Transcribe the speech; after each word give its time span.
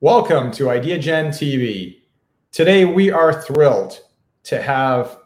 Welcome 0.00 0.50
to 0.52 0.64
IdeaGen 0.64 1.28
TV. 1.28 2.00
Today, 2.50 2.84
we 2.84 3.10
are 3.10 3.40
thrilled 3.40 4.00
to 4.42 4.60
have 4.60 5.16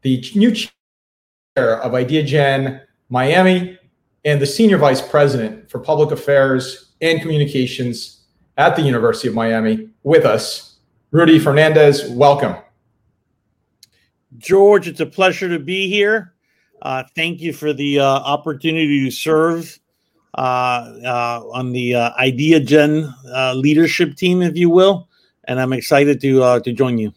the 0.00 0.24
new 0.34 0.52
chair 0.52 1.82
of 1.82 1.92
IdeaGen 1.92 2.80
Miami 3.10 3.78
and 4.24 4.40
the 4.40 4.46
senior 4.46 4.78
vice 4.78 5.02
president 5.02 5.68
for 5.68 5.80
public 5.80 6.12
affairs 6.12 6.92
and 7.02 7.20
communications 7.20 8.22
at 8.56 8.76
the 8.76 8.82
University 8.82 9.28
of 9.28 9.34
Miami 9.34 9.90
with 10.02 10.24
us, 10.24 10.76
Rudy 11.10 11.38
Fernandez. 11.38 12.08
Welcome. 12.08 12.61
George, 14.38 14.88
it's 14.88 15.00
a 15.00 15.06
pleasure 15.06 15.48
to 15.48 15.58
be 15.58 15.88
here. 15.88 16.34
Uh, 16.80 17.04
thank 17.14 17.40
you 17.40 17.52
for 17.52 17.72
the 17.72 18.00
uh, 18.00 18.04
opportunity 18.04 19.04
to 19.04 19.10
serve 19.10 19.78
uh, 20.34 20.94
uh, 21.04 21.44
on 21.52 21.72
the 21.72 21.94
uh, 21.94 22.10
IdeaGen 22.14 23.12
uh, 23.32 23.54
leadership 23.54 24.16
team, 24.16 24.42
if 24.42 24.56
you 24.56 24.70
will, 24.70 25.08
and 25.44 25.60
I'm 25.60 25.72
excited 25.72 26.20
to 26.22 26.60
to 26.60 26.72
join 26.72 26.98
you. 26.98 27.12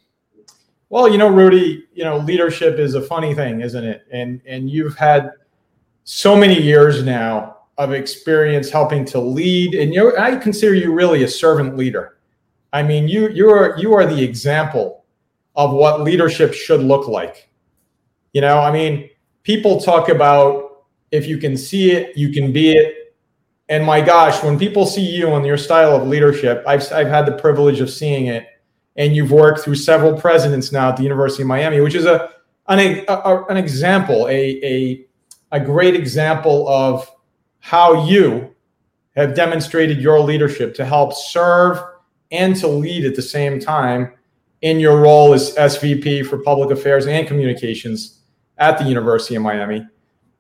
Well, 0.90 1.10
you 1.10 1.18
know, 1.18 1.30
Rudy, 1.30 1.86
you 1.94 2.04
know, 2.04 2.18
leadership 2.18 2.78
is 2.78 2.94
a 2.94 3.02
funny 3.02 3.34
thing, 3.34 3.62
isn't 3.62 3.84
it? 3.84 4.06
And 4.12 4.42
and 4.46 4.70
you've 4.70 4.98
had 4.98 5.32
so 6.04 6.36
many 6.36 6.62
years 6.62 7.04
now 7.04 7.58
of 7.78 7.92
experience 7.92 8.70
helping 8.70 9.06
to 9.06 9.20
lead, 9.20 9.74
and 9.76 9.94
you 9.94 10.16
I 10.18 10.36
consider 10.36 10.74
you 10.76 10.94
really 10.94 11.24
a 11.24 11.28
servant 11.28 11.78
leader. 11.78 12.18
I 12.74 12.84
mean, 12.84 13.08
you 13.08 13.30
you 13.30 13.50
are 13.50 13.78
you 13.80 13.94
are 13.94 14.06
the 14.06 14.22
example 14.22 14.95
of 15.56 15.72
what 15.72 16.02
leadership 16.02 16.54
should 16.54 16.82
look 16.82 17.08
like. 17.08 17.50
You 18.34 18.42
know, 18.42 18.60
I 18.60 18.72
mean, 18.72 19.10
people 19.44 19.80
talk 19.80 20.10
about 20.10 20.84
if 21.12 21.28
you 21.28 21.38
can 21.38 21.56
see 21.56 21.92
it, 21.92 22.18
you 22.18 22.32
can 22.32 22.52
be 22.52 22.72
it 22.72 23.06
and 23.68 23.84
my 23.84 24.02
gosh, 24.02 24.44
when 24.44 24.60
people 24.60 24.86
see 24.86 25.02
you 25.02 25.34
and 25.34 25.46
your 25.46 25.58
style 25.58 25.96
of 25.96 26.08
leadership, 26.08 26.64
I've, 26.68 26.92
I've 26.92 27.08
had 27.08 27.26
the 27.26 27.32
privilege 27.32 27.80
of 27.80 27.90
seeing 27.90 28.28
it. 28.28 28.48
And 28.96 29.16
you've 29.16 29.32
worked 29.32 29.60
through 29.60 29.76
several 29.76 30.18
presidents 30.18 30.72
now 30.72 30.90
at 30.90 30.98
the 30.98 31.04
University 31.04 31.44
of 31.44 31.48
Miami, 31.48 31.82
which 31.82 31.96
is 31.96 32.06
a 32.06 32.30
an, 32.68 33.04
a, 33.08 33.44
an 33.50 33.58
example, 33.58 34.28
a, 34.28 34.60
a, 34.64 35.06
a 35.52 35.60
great 35.60 35.96
example 35.96 36.68
of 36.68 37.08
how 37.60 38.06
you 38.06 38.56
have 39.16 39.36
demonstrated 39.36 40.00
your 40.00 40.20
leadership 40.20 40.74
to 40.76 40.86
help 40.86 41.14
serve 41.14 41.80
and 42.32 42.56
to 42.56 42.68
lead 42.68 43.06
at 43.06 43.16
the 43.16 43.22
same 43.22 43.60
time 43.60 44.14
in 44.62 44.80
your 44.80 45.00
role 45.00 45.34
as 45.34 45.56
SVP 45.56 46.26
for 46.26 46.38
Public 46.40 46.72
Affairs 46.72 47.08
and 47.08 47.28
Communications 47.28 48.22
at 48.58 48.78
the 48.78 48.86
University 48.86 49.36
of 49.36 49.42
Miami. 49.42 49.86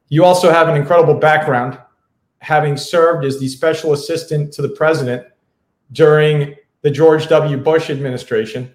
You 0.09 0.23
also 0.23 0.51
have 0.51 0.67
an 0.67 0.75
incredible 0.75 1.15
background 1.15 1.77
having 2.39 2.77
served 2.77 3.25
as 3.25 3.39
the 3.39 3.47
special 3.47 3.93
assistant 3.93 4.53
to 4.53 4.61
the 4.61 4.69
president 4.69 5.25
during 5.91 6.55
the 6.81 6.91
George 6.91 7.27
W. 7.27 7.57
Bush 7.57 7.89
administration. 7.89 8.73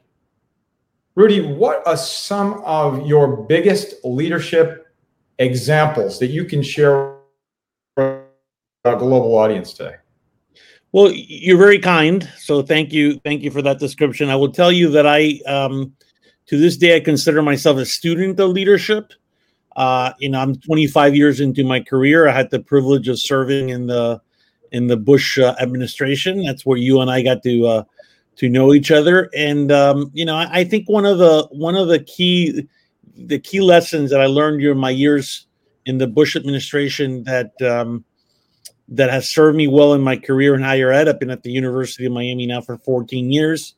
Rudy, 1.15 1.41
what 1.41 1.87
are 1.87 1.97
some 1.97 2.63
of 2.65 3.07
your 3.07 3.37
biggest 3.45 4.05
leadership 4.05 4.89
examples 5.39 6.19
that 6.19 6.29
you 6.29 6.45
can 6.45 6.63
share 6.63 7.17
with 7.97 8.23
our 8.85 8.97
global 8.97 9.37
audience 9.37 9.73
today? 9.73 9.97
Well, 10.93 11.13
you're 11.13 11.59
very 11.59 11.79
kind, 11.79 12.29
so 12.37 12.63
thank 12.63 12.93
you, 12.93 13.21
thank 13.21 13.43
you 13.43 13.53
for 13.53 13.63
that 13.63 13.79
description. 13.79 14.29
I 14.29 14.35
will 14.35 14.51
tell 14.51 14.73
you 14.73 14.91
that 14.91 15.07
I, 15.07 15.41
um, 15.47 15.95
to 16.47 16.59
this 16.59 16.77
day, 16.77 16.97
I 16.97 17.01
consider 17.01 17.43
myself 17.43 17.79
a 17.79 17.87
student 17.87 18.41
of 18.41 18.51
leadership. 18.51 19.13
Uh, 19.77 20.13
you 20.19 20.29
know, 20.29 20.41
I'm 20.41 20.57
25 20.57 21.15
years 21.15 21.39
into 21.39 21.63
my 21.63 21.79
career. 21.79 22.29
I 22.29 22.33
had 22.33 22.51
the 22.51 22.59
privilege 22.59 23.07
of 23.07 23.21
serving 23.21 23.69
in 23.69 23.87
the 23.87 24.21
in 24.73 24.89
the 24.89 24.97
Bush 24.97 25.39
uh, 25.39 25.55
administration. 25.61 26.45
That's 26.45 26.67
where 26.67 26.79
you 26.79 27.01
and 27.01 27.11
I 27.11 27.23
got 27.23 27.43
to 27.45 27.67
uh, 27.67 27.85
to 28.37 28.49
know 28.49 28.75
each 28.75 28.91
other. 28.91 29.31
And 29.35 29.71
um, 29.71 30.11
you 30.13 30.25
know, 30.25 30.35
I, 30.35 30.61
I, 30.61 30.65
think 30.65 30.89
one 30.89 31.07
of 31.07 31.19
the 31.19 31.47
one 31.51 31.77
of 31.77 31.89
the 31.89 32.01
key 32.01 32.69
the 33.17 33.39
key 33.39 33.61
lessons 33.61 34.11
that 34.11 34.21
I 34.21 34.27
learned 34.27 34.61
during 34.61 34.79
my 34.79 34.91
years 34.91 35.47
in 35.87 35.99
the 35.99 36.07
Bush 36.07 36.37
administration 36.37 37.23
that 37.25 37.53
um, 37.63 38.05
that 38.91 39.11
has 39.11 39.31
served 39.31 39.57
me 39.57 39.69
well 39.69 39.95
in 39.95 40.03
my 40.03 40.17
career 40.17 40.55
in 40.55 40.63
higher 40.63 40.93
ed. 40.93 41.09
I've 41.09 41.21
been 41.21 41.31
at 41.31 41.43
the 41.43 41.53
University 41.53 42.07
of 42.07 42.13
Miami 42.13 42.47
now 42.47 42.61
for 42.61 42.77
14 42.77 43.31
years. 43.31 43.75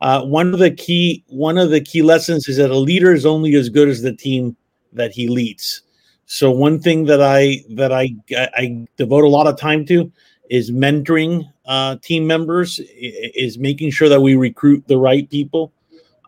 Uh, 0.00 0.22
one 0.24 0.52
of 0.52 0.60
the 0.60 0.70
key 0.70 1.24
one 1.28 1.58
of 1.58 1.70
the 1.70 1.80
key 1.80 2.02
lessons 2.02 2.48
is 2.48 2.56
that 2.56 2.70
a 2.70 2.76
leader 2.76 3.12
is 3.12 3.26
only 3.26 3.54
as 3.54 3.68
good 3.68 3.88
as 3.88 4.00
the 4.00 4.14
team 4.14 4.56
that 4.92 5.12
he 5.12 5.28
leads. 5.28 5.82
So 6.26 6.50
one 6.50 6.80
thing 6.80 7.04
that 7.06 7.20
I 7.20 7.64
that 7.70 7.92
I 7.92 8.14
I 8.30 8.86
devote 8.96 9.24
a 9.24 9.28
lot 9.28 9.46
of 9.46 9.58
time 9.58 9.84
to 9.86 10.10
is 10.48 10.70
mentoring 10.70 11.44
uh, 11.66 11.96
team 12.02 12.26
members, 12.26 12.80
is 12.96 13.58
making 13.58 13.90
sure 13.90 14.08
that 14.08 14.20
we 14.20 14.34
recruit 14.34 14.86
the 14.88 14.98
right 14.98 15.28
people 15.30 15.72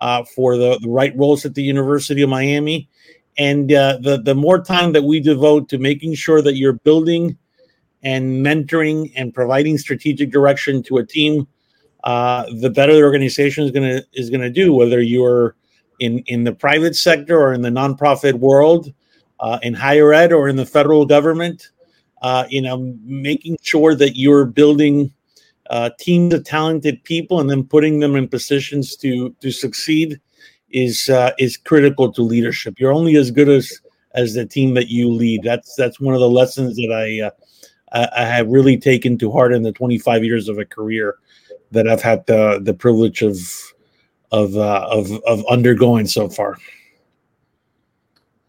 uh, 0.00 0.22
for 0.24 0.56
the, 0.56 0.78
the 0.80 0.88
right 0.88 1.16
roles 1.16 1.44
at 1.44 1.54
the 1.54 1.62
University 1.62 2.22
of 2.22 2.28
Miami, 2.28 2.88
and 3.38 3.72
uh, 3.72 3.98
the 4.02 4.20
the 4.22 4.34
more 4.34 4.62
time 4.62 4.92
that 4.92 5.02
we 5.02 5.18
devote 5.18 5.68
to 5.70 5.78
making 5.78 6.14
sure 6.14 6.42
that 6.42 6.56
you're 6.56 6.74
building 6.74 7.38
and 8.02 8.44
mentoring 8.44 9.12
and 9.16 9.32
providing 9.32 9.78
strategic 9.78 10.30
direction 10.30 10.82
to 10.84 10.98
a 10.98 11.06
team, 11.06 11.46
uh, 12.04 12.44
the 12.60 12.70
better 12.70 12.94
the 12.94 13.02
organization 13.02 13.64
is 13.64 13.70
gonna 13.70 14.02
is 14.12 14.30
gonna 14.30 14.50
do. 14.50 14.72
Whether 14.72 15.00
you're 15.00 15.56
in 16.00 16.18
in 16.20 16.44
the 16.44 16.52
private 16.52 16.96
sector 16.96 17.40
or 17.40 17.52
in 17.52 17.62
the 17.62 17.70
nonprofit 17.70 18.34
world, 18.34 18.92
uh, 19.42 19.58
in 19.62 19.74
higher 19.74 20.14
ed 20.14 20.32
or 20.32 20.48
in 20.48 20.56
the 20.56 20.66
federal 20.66 21.04
government. 21.04 21.70
Uh, 22.22 22.46
you 22.48 22.62
know, 22.62 22.96
making 23.02 23.58
sure 23.62 23.96
that 23.96 24.16
you're 24.16 24.44
building 24.44 25.12
uh, 25.70 25.90
teams 25.98 26.32
of 26.32 26.44
talented 26.44 27.02
people 27.02 27.40
and 27.40 27.50
then 27.50 27.64
putting 27.64 27.98
them 27.98 28.14
in 28.14 28.28
positions 28.28 28.96
to 28.96 29.30
to 29.40 29.50
succeed 29.50 30.20
is 30.70 31.08
uh, 31.08 31.32
is 31.38 31.56
critical 31.56 32.12
to 32.12 32.22
leadership. 32.22 32.78
You're 32.78 32.92
only 32.92 33.16
as 33.16 33.30
good 33.32 33.48
as 33.48 33.80
as 34.14 34.34
the 34.34 34.46
team 34.46 34.74
that 34.74 34.88
you 34.88 35.10
lead. 35.10 35.42
That's 35.42 35.74
that's 35.74 35.98
one 36.00 36.14
of 36.14 36.20
the 36.20 36.30
lessons 36.30 36.76
that 36.76 36.92
I 36.92 37.30
uh, 37.92 38.08
I 38.16 38.24
have 38.24 38.48
really 38.48 38.76
taken 38.76 39.18
to 39.18 39.30
heart 39.30 39.52
in 39.52 39.62
the 39.62 39.72
25 39.72 40.24
years 40.24 40.48
of 40.48 40.58
a 40.58 40.64
career 40.64 41.16
that 41.70 41.88
I've 41.88 42.02
had 42.02 42.26
the 42.26 42.60
the 42.62 42.74
privilege 42.74 43.22
of 43.22 43.38
of 44.30 44.56
uh, 44.56 44.88
of 44.90 45.12
of 45.26 45.44
undergoing 45.48 46.06
so 46.06 46.28
far. 46.28 46.56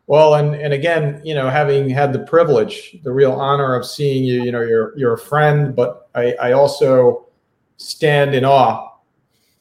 Well, 0.08 0.36
and 0.36 0.56
and 0.56 0.74
again, 0.74 1.22
you 1.24 1.34
know, 1.34 1.50
having 1.50 1.90
had 1.90 2.14
the 2.14 2.20
privilege, 2.20 2.98
the 3.03 3.12
real 3.12 3.32
honor 3.32 3.76
of 3.76 3.86
seeing 3.86 4.24
you, 4.24 4.44
you 4.44 4.52
know, 4.52 4.62
you're 4.62 4.98
you're 4.98 5.14
a 5.14 5.18
friend, 5.18 5.76
but 5.76 6.09
I, 6.14 6.34
I 6.34 6.52
also 6.52 7.28
stand 7.78 8.36
in 8.36 8.44
awe 8.46 8.90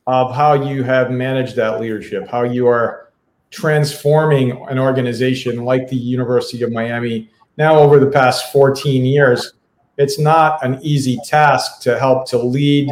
of 0.06 0.34
how 0.34 0.54
you 0.54 0.82
have 0.82 1.10
managed 1.10 1.54
that 1.56 1.80
leadership, 1.80 2.28
how 2.28 2.42
you 2.42 2.66
are 2.66 3.12
transforming 3.50 4.50
an 4.68 4.78
organization 4.78 5.64
like 5.64 5.86
the 5.88 5.96
University 5.96 6.62
of 6.64 6.72
Miami 6.72 7.30
now 7.56 7.78
over 7.78 8.00
the 8.00 8.10
past 8.10 8.52
14 8.52 9.04
years. 9.04 9.52
It's 9.98 10.18
not 10.18 10.64
an 10.64 10.78
easy 10.82 11.18
task 11.24 11.80
to 11.82 11.98
help 11.98 12.28
to 12.30 12.38
lead, 12.38 12.88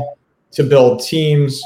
to 0.53 0.63
build 0.63 1.03
teams, 1.03 1.63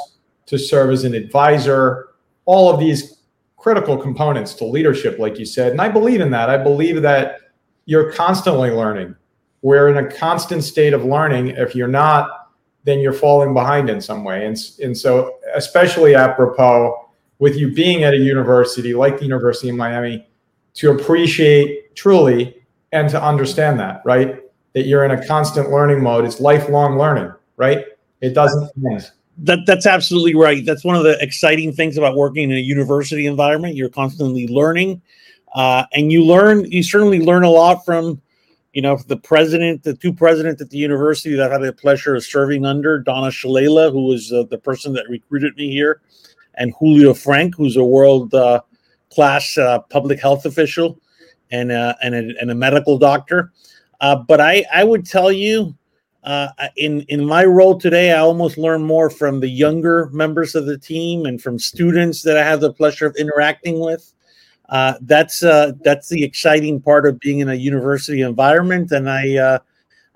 to 0.47 0.59
serve 0.59 0.91
as 0.91 1.05
an 1.05 1.15
advisor, 1.15 2.09
all 2.45 2.72
of 2.72 2.78
these 2.78 3.19
critical 3.56 3.97
components 3.97 4.55
to 4.55 4.65
leadership, 4.65 5.19
like 5.19 5.39
you 5.39 5.47
said. 5.47 5.72
And 5.72 5.81
I 5.81 5.89
believe 5.89 6.21
in 6.21 6.31
that. 6.31 6.50
I 6.50 6.59
believe 6.59 7.00
that 7.03 7.39
you're 7.87 8.12
constantly 8.12 8.71
learning. 8.71 9.17
We're 9.62 9.89
in 9.89 9.97
a 9.97 10.11
constant 10.11 10.62
state 10.62 10.93
of 10.93 11.05
learning. 11.05 11.49
If 11.49 11.75
you're 11.75 11.89
not, 11.89 12.51
then 12.84 13.01
you're 13.01 13.15
falling 13.15 13.55
behind 13.55 13.89
in 13.89 14.01
some 14.01 14.22
way. 14.22 14.45
And, 14.47 14.56
and 14.83 14.97
so, 14.97 15.39
especially 15.55 16.15
apropos 16.15 17.09
with 17.39 17.56
you 17.56 17.72
being 17.72 18.05
at 18.05 18.12
a 18.12 18.19
university 18.19 18.95
like 18.95 19.19
the 19.19 19.25
University 19.25 19.71
of 19.71 19.77
Miami, 19.77 20.27
to 20.75 20.91
appreciate 20.91 21.95
truly 21.97 22.63
and 22.92 23.09
to 23.09 23.22
understand 23.22 23.81
that, 23.81 24.03
right? 24.04 24.44
That 24.74 24.86
you're 24.86 25.04
in 25.04 25.12
a 25.12 25.26
constant 25.26 25.71
learning 25.71 26.03
mode. 26.03 26.24
It's 26.24 26.41
lifelong 26.41 26.98
learning, 26.98 27.32
right? 27.56 27.84
It 28.21 28.34
doesn't 28.34 28.71
end. 28.91 29.10
That 29.38 29.60
that's 29.66 29.86
absolutely 29.86 30.34
right. 30.34 30.65
That's 30.65 30.84
one 30.84 30.97
of 30.97 31.04
the 31.04 31.16
exciting 31.21 31.72
things 31.72 31.97
about 31.97 32.16
working 32.16 32.50
in 32.50 32.56
a 32.56 32.60
university 32.60 33.26
environment. 33.26 33.74
You're 33.76 33.88
constantly 33.88 34.48
learning, 34.48 35.03
uh, 35.54 35.84
and 35.92 36.10
you 36.10 36.24
learn. 36.24 36.65
You 36.71 36.82
certainly 36.82 37.21
learn 37.21 37.44
a 37.44 37.50
lot 37.50 37.84
from, 37.84 38.21
you 38.72 38.82
know, 38.82 38.97
the 39.09 39.16
president, 39.16 39.82
the 39.82 39.94
two 39.94 40.12
presidents 40.12 40.62
at 40.62 40.71
the 40.71 40.78
university 40.78 41.34
that 41.36 41.50
I 41.50 41.54
had 41.54 41.62
the 41.62 41.72
pleasure 41.72 42.15
of 42.15 42.24
serving 42.24 42.65
under, 42.65 42.98
Donna 42.98 43.28
Shalala, 43.28 43.92
who 43.92 44.06
was 44.06 44.32
uh, 44.32 44.44
the 44.50 44.59
person 44.59 44.92
that 44.94 45.09
recruited 45.09 45.56
me 45.56 45.71
here, 45.71 46.00
and 46.54 46.72
Julio 46.78 47.12
Frenk, 47.12 47.54
who's 47.56 47.76
a 47.76 47.84
world 47.84 48.34
uh, 48.34 48.60
class 49.10 49.56
uh, 49.59 49.80
public 49.80 50.21
health 50.21 50.47
official 50.47 51.00
and 51.50 51.71
uh, 51.71 51.94
and 52.03 52.15
a, 52.15 52.34
and 52.41 52.50
a 52.50 52.54
medical 52.54 52.98
doctor. 52.98 53.53
Uh, 54.01 54.17
but 54.17 54.41
I 54.41 54.65
I 54.73 54.85
would 54.85 55.07
tell 55.07 55.33
you 55.33 55.75
uh, 56.25 56.49
in 56.77 57.03
in 57.03 57.25
my 57.25 57.45
role 57.45 57.79
today, 57.79 58.13
I 58.13 58.19
almost 58.19 58.57
learn 58.57 58.83
more 58.83 59.11
from 59.11 59.41
the 59.41 59.49
younger 59.49 60.09
members 60.11 60.55
of 60.55 60.65
the 60.65 60.79
team 60.79 61.27
and 61.27 61.41
from 61.41 61.59
students 61.59 62.23
that 62.23 62.39
I 62.39 62.45
have 62.45 62.61
the 62.61 62.73
pleasure 62.73 63.07
of 63.07 63.15
interacting 63.17 63.79
with. 63.79 64.11
Uh, 64.71 64.95
that's 65.03 65.43
uh, 65.43 65.73
that's 65.83 66.09
the 66.09 66.25
exciting 66.25 66.81
part 66.81 67.07
of 67.07 67.21
being 67.21 67.41
in 67.41 67.51
a 67.51 67.55
university 67.55 68.23
environment, 68.23 68.91
and 68.91 69.11
I, 69.11 69.37
uh, 69.37 69.59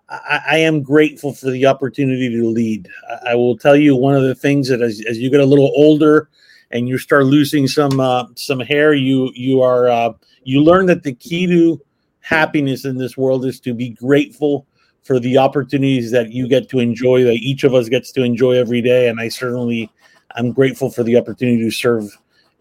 I, 0.09 0.41
I 0.53 0.57
am 0.57 0.83
grateful 0.83 1.35
for 1.35 1.51
the 1.51 1.67
opportunity 1.67 2.31
to 2.31 2.49
lead. 2.49 2.89
I, 3.11 3.33
I, 3.33 3.35
will 3.35 3.59
tell 3.59 3.77
you 3.77 3.95
one 3.95 4.15
of 4.15 4.23
the 4.23 4.35
things 4.35 4.69
that 4.69 4.81
as, 4.81 5.03
as 5.07 5.19
you 5.19 5.31
get 5.31 5.41
a 5.41 5.45
little 5.45 5.71
older 5.77 6.31
and 6.71 6.89
you 6.89 6.97
start 6.97 7.27
losing 7.27 7.69
some 7.69 8.01
uh, 8.01 8.25
some 8.35 8.61
hair, 8.61 8.95
you 8.95 9.31
you 9.35 9.61
are 9.61 10.15
you 10.45 10.63
learn 10.63 10.87
that 10.87 11.03
the 11.03 11.13
key 11.13 11.47
to 11.47 11.79
happiness 12.29 12.85
in 12.85 12.99
this 12.99 13.17
world 13.17 13.47
is 13.47 13.59
to 13.59 13.73
be 13.73 13.89
grateful 13.89 14.67
for 15.03 15.19
the 15.19 15.39
opportunities 15.39 16.11
that 16.11 16.31
you 16.31 16.47
get 16.47 16.69
to 16.69 16.79
enjoy 16.79 17.25
that 17.25 17.37
each 17.37 17.65
of 17.65 17.73
us 17.73 17.89
gets 17.89 18.13
to 18.13 18.23
enjoy 18.23 18.53
every 18.53 18.83
day. 18.83 19.09
And 19.09 19.19
i 19.19 19.29
certainly 19.29 19.91
i'm 20.37 20.53
grateful 20.53 20.91
for 20.91 21.03
the 21.03 21.17
opportunity 21.17 21.63
to 21.63 21.71
serve 21.71 22.05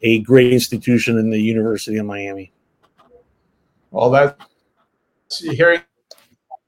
a 0.03 0.21
great 0.21 0.53
institution 0.53 1.17
in 1.17 1.29
the 1.29 1.39
university 1.39 1.97
of 1.97 2.05
miami. 2.05 2.53
Well 3.91 4.09
that 4.11 4.37
hearing 5.29 5.81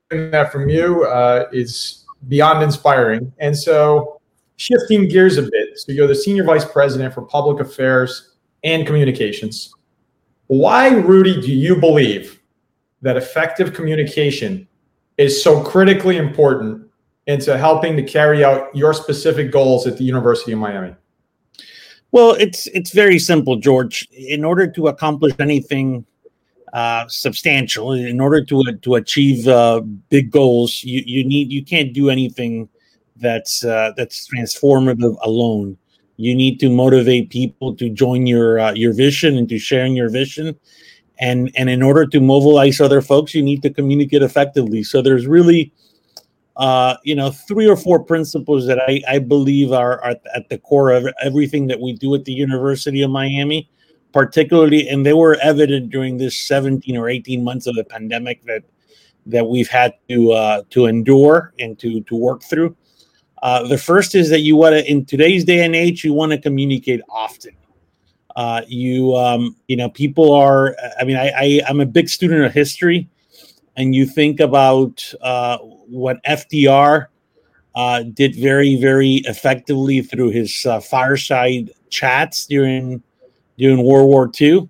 that 0.10 0.52
from 0.52 0.68
you 0.68 1.06
uh, 1.06 1.48
is 1.54 2.04
beyond 2.28 2.62
inspiring. 2.64 3.32
And 3.40 3.58
so 3.58 4.20
shifting 4.58 5.08
gears 5.08 5.38
a 5.38 5.44
bit 5.44 5.80
so 5.80 5.94
you're 5.94 6.08
the 6.08 6.16
senior 6.16 6.44
vice 6.44 6.66
president 6.66 7.14
for 7.14 7.22
public 7.22 7.62
affairs 7.62 8.36
and 8.66 8.86
communications. 8.86 9.74
Why 10.48 10.90
rudy 10.90 11.40
do 11.40 11.54
you 11.54 11.78
believe 11.78 12.39
that 13.02 13.18
effective 13.18 13.74
communication 13.74 14.68
is 15.18 15.44
so 15.44 15.64
critically 15.64 16.18
important 16.18 16.86
into 17.28 17.58
helping 17.58 17.96
to 17.96 18.04
carry 18.04 18.44
out 18.44 18.76
your 18.76 18.94
specific 18.94 19.52
goals 19.52 19.86
at 19.86 19.98
the 19.98 20.04
University 20.04 20.52
of 20.52 20.60
Miami? 20.60 20.96
Well, 22.12 22.32
it's 22.32 22.66
it's 22.68 22.92
very 22.92 23.20
simple, 23.20 23.56
George. 23.58 24.08
In 24.12 24.44
order 24.44 24.66
to 24.72 24.88
accomplish 24.88 25.34
anything 25.40 26.06
uh, 26.74 27.06
substantial, 27.08 27.94
in 27.94 28.20
order 28.20 28.44
to 28.46 28.64
to 28.82 28.96
achieve 28.96 29.48
uh, 29.48 29.82
big 30.10 30.32
goals, 30.32 30.84
you, 30.84 31.04
you 31.06 31.24
need 31.24 31.52
you 31.52 31.64
can't 31.64 31.94
do 31.94 32.10
anything 32.10 32.68
that's 33.18 33.64
uh, 33.64 33.92
that's 33.96 34.28
transformative 34.28 35.18
alone. 35.22 35.78
You 36.18 36.36
need 36.36 36.60
to 36.62 36.70
motivate 36.70 37.30
people 37.30 37.76
to 37.76 37.90
join 37.90 38.26
your 38.26 38.60
uh, 38.60 38.74
your 38.74 38.94
vision 38.94 39.38
and 39.38 39.48
to 39.50 39.60
sharing 39.60 39.96
your 39.96 40.10
vision, 40.10 40.58
and 41.20 41.52
and 41.56 41.70
in 41.70 41.84
order 41.84 42.06
to 42.06 42.20
mobilize 42.20 42.80
other 42.80 43.02
folks 43.02 43.34
you 43.34 43.44
need 43.44 43.62
to 43.64 43.70
communicate 43.70 44.22
effectively. 44.22 44.84
So 44.84 45.02
there's 45.02 45.28
really 45.28 45.74
uh, 46.58 46.98
you 47.04 47.16
know 47.16 47.32
three 47.32 47.68
or 47.68 47.78
four 47.78 48.04
principles 48.04 48.68
that 48.68 48.80
i, 48.88 49.02
I 49.08 49.20
believe 49.20 49.72
are, 49.72 50.04
are 50.04 50.16
at 50.36 50.50
the 50.50 50.58
core 50.58 50.92
of 50.92 51.08
everything 51.22 51.68
that 51.68 51.80
we 51.80 51.94
do 51.94 52.14
at 52.16 52.26
the 52.26 52.34
university 52.34 53.02
of 53.02 53.10
miami 53.10 53.70
particularly 54.12 54.90
and 54.90 55.06
they 55.06 55.14
were 55.14 55.38
evident 55.42 55.90
during 55.90 56.18
this 56.18 56.38
17 56.38 56.98
or 56.98 57.08
18 57.08 57.44
months 57.44 57.66
of 57.66 57.76
the 57.76 57.84
pandemic 57.86 58.44
that 58.44 58.64
that 59.26 59.48
we've 59.48 59.70
had 59.70 59.94
to 60.10 60.32
uh, 60.32 60.64
to 60.70 60.86
endure 60.86 61.54
and 61.60 61.78
to 61.80 62.02
to 62.02 62.16
work 62.16 62.44
through. 62.44 62.76
Uh, 63.42 63.68
the 63.68 63.78
first 63.78 64.16
is 64.16 64.30
that 64.30 64.40
you 64.42 64.56
want 64.56 64.74
to 64.74 64.90
in 64.90 65.06
today's 65.06 65.46
day 65.46 65.64
and 65.64 65.76
age 65.76 66.04
you 66.04 66.14
want 66.14 66.32
to 66.32 66.38
communicate 66.38 67.02
often 67.10 67.56
uh, 68.40 68.62
you 68.70 69.14
um, 69.18 69.54
you 69.68 69.76
know 69.76 69.90
people 69.90 70.32
are. 70.32 70.74
I 70.98 71.04
mean, 71.04 71.18
I, 71.18 71.28
I 71.28 71.62
am 71.70 71.82
a 71.82 71.86
big 71.86 72.08
student 72.08 72.46
of 72.46 72.54
history, 72.54 73.10
and 73.76 73.94
you 73.94 74.06
think 74.06 74.40
about 74.40 75.14
uh, 75.22 75.58
what 75.58 76.24
FDR 76.24 77.08
uh, 77.76 78.04
did 78.04 78.38
very 78.38 78.80
very 78.80 79.16
effectively 79.26 80.02
through 80.02 80.30
his 80.30 80.66
uh, 80.66 80.80
fireside 80.80 81.72
chats 81.90 82.46
during 82.46 83.04
during 83.58 83.84
World 83.84 84.08
War 84.08 84.32
II. 84.40 84.70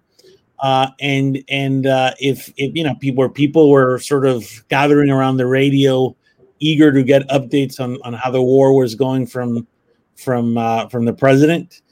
Uh, 0.61 0.87
and 0.99 1.43
and 1.47 1.85
uh, 1.85 2.15
if, 2.19 2.51
if 2.57 2.75
you 2.75 2.83
know 2.83 2.95
people 2.95 3.21
were 3.21 3.29
people 3.29 3.69
were 3.69 3.99
sort 3.99 4.25
of 4.25 4.49
gathering 4.69 5.11
around 5.11 5.37
the 5.37 5.45
radio, 5.45 6.15
eager 6.57 6.91
to 6.91 7.03
get 7.03 7.21
updates 7.29 7.79
on, 7.79 7.99
on 8.03 8.13
how 8.13 8.31
the 8.31 8.41
war 8.41 8.75
was 8.75 8.95
going 8.95 9.27
from 9.27 9.67
from 10.15 10.57
uh, 10.57 10.89
from 10.89 11.05
the 11.05 11.13
president. 11.13 11.83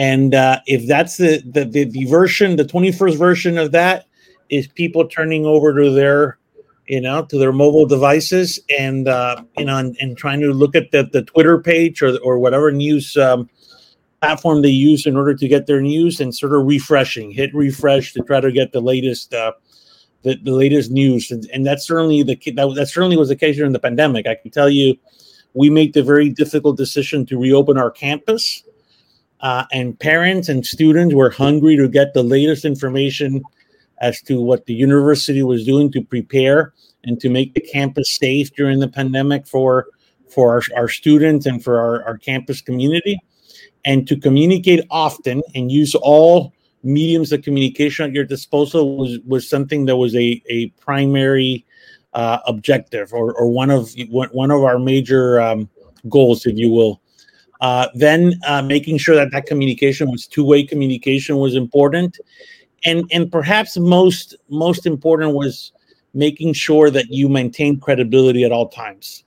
And 0.00 0.34
uh, 0.34 0.60
if 0.66 0.88
that's 0.88 1.18
the, 1.18 1.42
the, 1.44 1.66
the 1.66 1.84
the 1.84 2.04
version, 2.06 2.56
the 2.56 2.64
21st 2.64 3.18
version 3.18 3.58
of 3.58 3.72
that 3.72 4.06
is 4.48 4.66
people 4.66 5.06
turning 5.06 5.44
over 5.44 5.74
to 5.74 5.90
their 5.90 6.38
you 6.86 7.02
know 7.02 7.26
to 7.26 7.38
their 7.38 7.52
mobile 7.52 7.84
devices 7.84 8.58
and 8.78 9.08
uh, 9.08 9.44
you 9.58 9.66
know 9.66 9.76
and, 9.76 9.98
and 10.00 10.16
trying 10.16 10.40
to 10.40 10.54
look 10.54 10.74
at 10.74 10.90
the, 10.90 11.02
the 11.12 11.22
Twitter 11.24 11.60
page 11.60 12.00
or 12.00 12.18
or 12.20 12.38
whatever 12.38 12.72
news 12.72 13.14
um, 13.18 13.50
platform 14.22 14.62
they 14.62 14.70
use 14.70 15.04
in 15.04 15.18
order 15.18 15.34
to 15.34 15.46
get 15.46 15.66
their 15.66 15.82
news 15.82 16.18
and 16.18 16.34
sort 16.34 16.54
of 16.54 16.64
refreshing, 16.64 17.30
hit 17.30 17.54
refresh 17.54 18.14
to 18.14 18.20
try 18.20 18.40
to 18.40 18.50
get 18.50 18.72
the 18.72 18.80
latest. 18.80 19.34
Uh, 19.34 19.52
the, 20.22 20.36
the 20.42 20.52
latest 20.52 20.90
news 20.90 21.30
and, 21.30 21.48
and 21.50 21.66
that's 21.66 21.86
certainly 21.86 22.22
the 22.22 22.36
that, 22.52 22.74
that 22.74 22.88
certainly 22.88 23.16
was 23.16 23.30
the 23.30 23.36
case 23.36 23.56
during 23.56 23.72
the 23.72 23.78
pandemic 23.78 24.26
i 24.26 24.34
can 24.34 24.50
tell 24.50 24.68
you 24.68 24.94
we 25.54 25.70
made 25.70 25.94
the 25.94 26.02
very 26.02 26.28
difficult 26.28 26.76
decision 26.76 27.24
to 27.24 27.38
reopen 27.38 27.78
our 27.78 27.90
campus 27.90 28.62
uh, 29.42 29.64
and 29.72 29.98
parents 29.98 30.48
and 30.48 30.66
students 30.66 31.14
were 31.14 31.30
hungry 31.30 31.76
to 31.76 31.88
get 31.88 32.14
the 32.14 32.22
latest 32.22 32.64
information 32.64 33.42
as 34.00 34.20
to 34.22 34.40
what 34.40 34.66
the 34.66 34.74
university 34.74 35.42
was 35.42 35.64
doing 35.64 35.90
to 35.92 36.02
prepare 36.02 36.72
and 37.04 37.20
to 37.20 37.28
make 37.28 37.54
the 37.54 37.60
campus 37.60 38.16
safe 38.16 38.52
during 38.54 38.80
the 38.80 38.88
pandemic 38.88 39.46
for 39.46 39.86
for 40.28 40.54
our, 40.54 40.62
our 40.76 40.88
students 40.88 41.44
and 41.46 41.62
for 41.62 41.80
our, 41.80 42.04
our 42.04 42.16
campus 42.16 42.60
community. 42.60 43.18
And 43.84 44.06
to 44.06 44.16
communicate 44.16 44.84
often 44.90 45.42
and 45.54 45.72
use 45.72 45.94
all 45.94 46.52
mediums 46.82 47.32
of 47.32 47.42
communication 47.42 48.06
at 48.06 48.12
your 48.12 48.24
disposal 48.24 48.96
was, 48.96 49.18
was 49.26 49.48
something 49.48 49.86
that 49.86 49.96
was 49.96 50.14
a, 50.14 50.42
a 50.48 50.68
primary 50.80 51.66
uh, 52.12 52.38
objective 52.46 53.12
or, 53.12 53.34
or 53.34 53.48
one 53.48 53.70
of 53.70 53.92
one 54.08 54.50
of 54.50 54.62
our 54.62 54.78
major 54.78 55.40
um, 55.40 55.68
goals, 56.08 56.46
if 56.46 56.56
you 56.56 56.70
will, 56.70 56.99
uh, 57.60 57.88
then 57.94 58.34
uh, 58.46 58.62
making 58.62 58.98
sure 58.98 59.14
that 59.14 59.30
that 59.32 59.46
communication 59.46 60.10
was 60.10 60.26
two-way 60.26 60.64
communication 60.64 61.36
was 61.36 61.54
important, 61.54 62.18
and 62.84 63.04
and 63.12 63.30
perhaps 63.30 63.76
most 63.76 64.34
most 64.48 64.86
important 64.86 65.34
was 65.34 65.72
making 66.14 66.52
sure 66.52 66.90
that 66.90 67.10
you 67.10 67.28
maintain 67.28 67.78
credibility 67.78 68.44
at 68.44 68.52
all 68.52 68.68
times. 68.68 69.24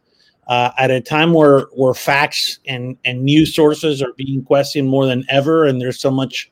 Uh, 0.47 0.71
at 0.77 0.91
a 0.91 0.99
time 0.99 1.33
where 1.33 1.61
where 1.73 1.93
facts 1.93 2.59
and 2.67 2.97
and 3.05 3.23
news 3.23 3.55
sources 3.55 4.01
are 4.01 4.13
being 4.17 4.43
questioned 4.43 4.89
more 4.89 5.05
than 5.05 5.23
ever, 5.29 5.65
and 5.65 5.79
there's 5.79 6.01
so 6.01 6.11
much 6.11 6.51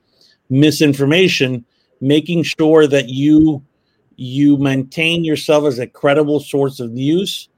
misinformation, 0.49 1.65
making 1.99 2.43
sure 2.43 2.88
that 2.88 3.09
you 3.09 3.61
you 4.17 4.55
maintain 4.57 5.23
yourself 5.23 5.65
as 5.65 5.79
a 5.79 5.88
credible 5.88 6.39
source 6.39 6.79
of 6.79 6.91
news 6.91 7.50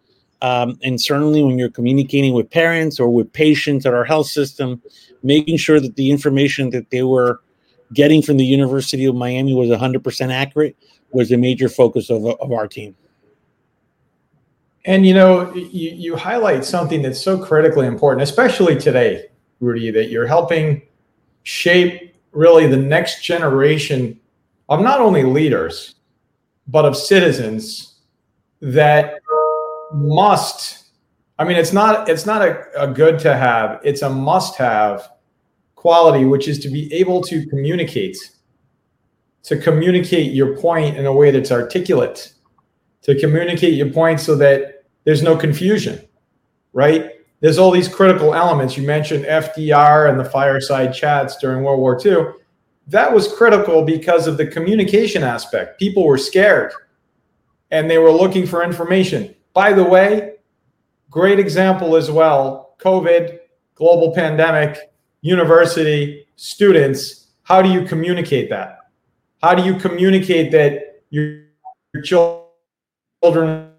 um, 0.43 0.77
and 0.83 0.99
certainly 0.99 1.41
when 1.41 1.57
you're 1.57 1.69
communicating 1.69 2.33
with 2.33 2.51
parents 2.51 2.99
or 2.99 3.07
with 3.07 3.31
patients 3.31 3.85
at 3.85 3.93
our 3.93 4.03
health 4.03 4.27
system, 4.27 4.81
making 5.23 5.55
sure 5.55 5.79
that 5.79 5.95
the 5.95 6.11
information 6.11 6.69
that 6.71 6.89
they 6.89 7.01
were 7.01 7.41
getting 7.93 8.21
from 8.21 8.35
the 8.35 8.45
University 8.45 9.05
of 9.05 9.15
Miami 9.15 9.53
was 9.53 9.69
100% 9.69 10.33
accurate 10.33 10.75
was 11.11 11.31
a 11.31 11.37
major 11.37 11.69
focus 11.69 12.09
of, 12.09 12.25
of 12.25 12.51
our 12.51 12.67
team. 12.67 12.93
And 14.83 15.05
you 15.05 15.13
know, 15.13 15.53
you, 15.53 15.91
you 15.91 16.15
highlight 16.17 16.65
something 16.65 17.01
that's 17.01 17.21
so 17.21 17.41
critically 17.41 17.87
important, 17.87 18.21
especially 18.21 18.77
today, 18.77 19.27
Rudy, 19.61 19.91
that 19.91 20.09
you're 20.09 20.27
helping 20.27 20.81
shape 21.43 22.13
really 22.33 22.67
the 22.67 22.75
next 22.75 23.23
generation 23.23 24.19
of 24.67 24.81
not 24.81 24.99
only 24.99 25.23
leaders, 25.23 25.95
but 26.67 26.83
of 26.83 26.97
citizens 26.97 27.93
that 28.59 29.22
must 29.93 30.85
i 31.39 31.43
mean 31.43 31.57
it's 31.57 31.73
not 31.73 32.09
it's 32.09 32.25
not 32.25 32.41
a, 32.41 32.65
a 32.77 32.87
good 32.87 33.19
to 33.19 33.35
have 33.35 33.79
it's 33.83 34.01
a 34.01 34.09
must 34.09 34.55
have 34.55 35.09
quality 35.75 36.25
which 36.25 36.47
is 36.47 36.59
to 36.59 36.69
be 36.69 36.91
able 36.93 37.21
to 37.21 37.45
communicate 37.47 38.17
to 39.43 39.57
communicate 39.57 40.31
your 40.31 40.57
point 40.57 40.95
in 40.95 41.05
a 41.05 41.13
way 41.13 41.31
that's 41.31 41.51
articulate 41.51 42.33
to 43.01 43.19
communicate 43.19 43.73
your 43.73 43.89
point 43.89 44.19
so 44.19 44.35
that 44.35 44.85
there's 45.03 45.21
no 45.21 45.35
confusion 45.35 45.99
right? 46.73 47.11
There's 47.39 47.57
all 47.57 47.71
these 47.71 47.87
critical 47.87 48.33
elements. 48.33 48.77
You 48.77 48.87
mentioned 48.87 49.25
fdr 49.25 50.09
and 50.09 50.19
the 50.19 50.25
fireside 50.25 50.93
chats 50.93 51.37
during 51.37 51.63
world 51.63 51.79
war 51.79 51.99
ii 52.05 52.41
that 52.87 53.13
was 53.13 53.33
critical 53.33 53.83
because 53.83 54.27
of 54.27 54.37
the 54.37 54.45
communication 54.45 55.23
aspect. 55.23 55.79
People 55.79 56.05
were 56.05 56.17
scared 56.17 56.73
and 57.71 57.89
they 57.89 57.97
were 57.97 58.11
looking 58.11 58.45
for 58.45 58.63
information 58.63 59.33
by 59.53 59.73
the 59.73 59.83
way, 59.83 60.35
great 61.09 61.39
example 61.39 61.95
as 61.95 62.09
well 62.09 62.75
COVID, 62.79 63.39
global 63.75 64.13
pandemic, 64.13 64.77
university, 65.21 66.27
students. 66.35 67.27
How 67.43 67.61
do 67.61 67.69
you 67.69 67.85
communicate 67.85 68.49
that? 68.49 68.79
How 69.41 69.55
do 69.55 69.63
you 69.63 69.75
communicate 69.75 70.51
that 70.51 71.01
your, 71.09 71.43
children 72.03 73.69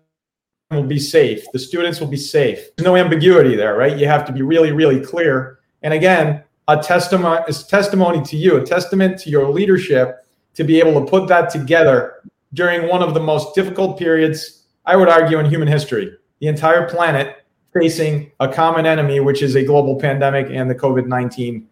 will 0.70 0.84
be 0.84 0.98
safe. 0.98 1.44
The 1.52 1.58
students 1.58 2.00
will 2.00 2.06
be 2.06 2.16
safe. 2.16 2.74
There's 2.76 2.84
no 2.84 2.96
ambiguity 2.96 3.56
there, 3.56 3.76
right? 3.76 3.96
You 3.96 4.06
have 4.06 4.24
to 4.26 4.32
be 4.32 4.42
really, 4.42 4.72
really 4.72 5.00
clear. 5.00 5.58
And 5.82 5.92
again, 5.92 6.44
a 6.68 6.78
testimony 6.78 7.42
is 7.48 7.66
testimony 7.66 8.22
to 8.24 8.36
you, 8.36 8.56
a 8.56 8.64
testament 8.64 9.18
to 9.20 9.30
your 9.30 9.50
leadership 9.50 10.24
to 10.54 10.64
be 10.64 10.78
able 10.78 11.04
to 11.04 11.10
put 11.10 11.28
that 11.28 11.50
together 11.50 12.22
during 12.54 12.88
one 12.88 13.02
of 13.02 13.14
the 13.14 13.20
most 13.20 13.54
difficult 13.54 13.98
periods, 13.98 14.63
I 14.86 14.96
would 14.96 15.08
argue, 15.08 15.38
in 15.38 15.46
human 15.46 15.68
history. 15.68 16.16
The 16.40 16.48
entire 16.48 16.88
planet 16.88 17.44
facing 17.72 18.30
a 18.40 18.48
common 18.48 18.86
enemy, 18.86 19.20
which 19.20 19.42
is 19.42 19.54
a 19.54 19.62
global 19.62 19.98
pandemic 19.98 20.48
and 20.50 20.70
the 20.70 20.74
COVID 20.74 21.06
19 21.06 21.66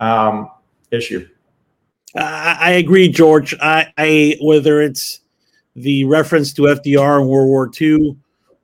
um, 0.00 0.50
issue. 0.90 1.26
I 2.14 2.72
agree, 2.72 3.08
George. 3.08 3.54
I, 3.60 3.92
I, 3.98 4.36
whether 4.40 4.80
it's 4.80 5.20
the 5.76 6.04
reference 6.04 6.52
to 6.54 6.62
FDR 6.62 7.20
in 7.20 7.28
World 7.28 7.48
War 7.48 7.70
II, 7.80 8.16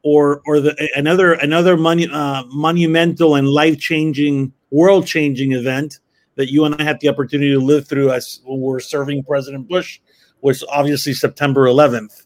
or 0.02 0.42
or 0.46 0.60
the 0.60 0.90
another 0.96 1.34
another 1.34 1.76
money, 1.76 2.08
uh, 2.10 2.44
monumental 2.46 3.36
and 3.36 3.48
life 3.48 3.78
changing, 3.78 4.52
world 4.70 5.06
changing 5.06 5.52
event 5.52 6.00
that 6.36 6.50
you 6.50 6.64
and 6.64 6.74
I 6.80 6.82
had 6.82 7.00
the 7.00 7.08
opportunity 7.08 7.52
to 7.52 7.60
live 7.60 7.86
through 7.86 8.10
as 8.10 8.40
we 8.46 8.58
were 8.58 8.80
serving 8.80 9.24
President 9.24 9.68
Bush 9.68 10.00
was 10.40 10.64
obviously 10.64 11.14
September 11.14 11.66
11th. 11.66 12.23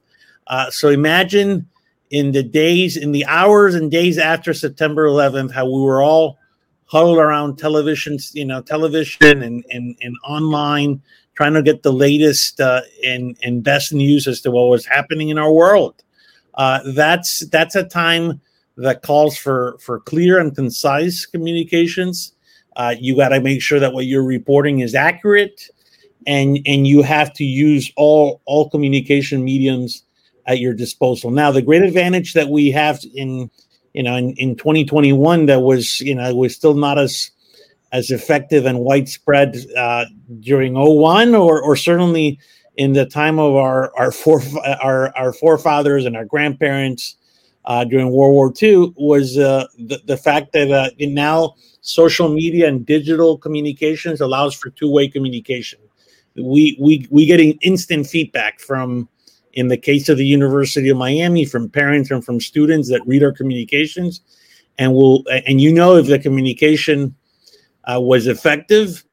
Uh, 0.49 0.71
so 0.71 0.89
imagine 0.89 1.69
in 2.11 2.33
the 2.33 2.43
days, 2.43 2.97
in 2.97 3.13
the 3.13 3.25
hours 3.27 3.75
and 3.75 3.91
days 3.91 4.19
after 4.19 4.55
September 4.55 5.07
11th, 5.07 5.53
how 5.53 5.67
we 5.67 5.81
were 5.81 6.03
all 6.03 6.39
huddled 6.87 7.19
around 7.19 7.59
television, 7.59 8.19
you 8.33 8.47
know, 8.47 8.63
television 8.63 9.43
and, 9.43 9.65
and, 9.71 9.97
and 10.01 10.17
online, 10.27 11.03
trying 11.35 11.53
to 11.53 11.63
get 11.63 11.83
the 11.83 11.93
latest 11.93 12.61
uh, 12.61 12.81
and, 13.05 13.37
and 13.43 13.63
best 13.63 13.93
news 13.93 14.27
as 14.27 14.41
to 14.41 14.51
what 14.51 14.69
was 14.69 14.87
happening 14.87 15.29
in 15.29 15.39
our 15.39 15.53
world. 15.53 16.03
Uh, 16.55 16.81
that's 16.93 17.47
that's 17.51 17.77
a 17.77 17.85
time 17.85 18.41
that 18.77 19.03
calls 19.03 19.37
for 19.39 19.79
for 19.81 20.01
clear 20.01 20.41
and 20.41 20.57
concise 20.57 21.25
communications. 21.25 22.33
Uh, 22.75 22.95
you 22.99 23.15
got 23.15 23.29
to 23.29 23.41
make 23.41 23.63
sure 23.63 23.79
that 23.79 23.93
what 23.93 24.07
you're 24.07 24.25
reporting 24.25 24.81
is 24.81 24.97
accurate, 24.97 25.69
and 26.27 26.59
and 26.67 26.87
you 26.87 27.03
have 27.03 27.33
to 27.35 27.45
use 27.45 27.93
all 27.97 28.41
all 28.45 28.69
communication 28.71 29.45
mediums 29.45 30.03
at 30.49 30.59
your 30.59 30.75
disposal. 30.75 31.31
Now, 31.31 31.53
the 31.53 31.63
great 31.63 31.83
advantage 31.83 32.33
that 32.33 32.49
we 32.49 32.73
have 32.73 33.01
in 33.15 33.51
you 33.93 34.03
know 34.03 34.17
in, 34.17 34.31
in 34.33 34.57
2021 34.57 35.47
that 35.47 35.61
was 35.61 36.01
you 36.01 36.15
know 36.15 36.35
was 36.35 36.55
still 36.55 36.75
not 36.75 36.99
as 36.99 37.31
as 37.93 38.11
effective 38.11 38.67
and 38.67 38.81
widespread 38.81 39.57
uh, 39.77 40.07
during 40.41 40.75
01 40.75 41.35
or 41.35 41.63
or 41.63 41.77
certainly 41.77 42.39
in 42.77 42.95
the 42.95 43.07
time 43.07 43.39
of 43.39 43.55
our 43.55 43.97
our 43.97 44.11
fore, 44.11 44.43
our, 44.83 45.17
our 45.17 45.33
forefathers 45.33 46.05
and 46.05 46.17
our 46.17 46.25
grandparents 46.25 47.17
uh, 47.67 47.85
during 47.85 48.11
World 48.11 48.33
War 48.33 48.53
II 48.63 48.95
was 48.97 49.37
uh, 49.37 49.67
the, 49.79 50.01
the 50.07 50.17
fact 50.17 50.53
that 50.53 50.71
uh, 50.71 50.89
now 51.01 51.55
social 51.83 52.29
media 52.31 52.67
and 52.67 52.87
digital 52.87 53.37
communications 53.37 54.21
allows 54.21 54.55
for 54.55 54.71
two-way 54.71 55.09
communication. 55.09 55.79
We 56.35 56.79
we 56.81 57.07
we 57.11 57.27
getting 57.27 57.59
instant 57.61 58.07
feedback 58.07 58.61
from 58.61 59.09
in 59.53 59.69
the 59.69 59.77
case 59.77 60.09
of 60.09 60.19
the 60.19 60.27
University 60.27 60.89
of 60.89 60.97
Miami, 60.97 61.45
from 61.45 61.69
parents 61.69 62.11
and 62.11 62.25
from 62.25 62.41
students 62.41 62.89
that 62.91 63.07
read 63.07 63.23
our 63.23 63.33
communications, 63.33 64.21
and 64.79 64.95
will 64.95 65.25
and 65.47 65.61
you 65.61 65.73
know 65.73 65.97
if 65.97 66.07
the 66.07 66.19
communication 66.19 67.15
uh, 67.85 68.01
was 68.01 68.27
effective, 68.27 69.05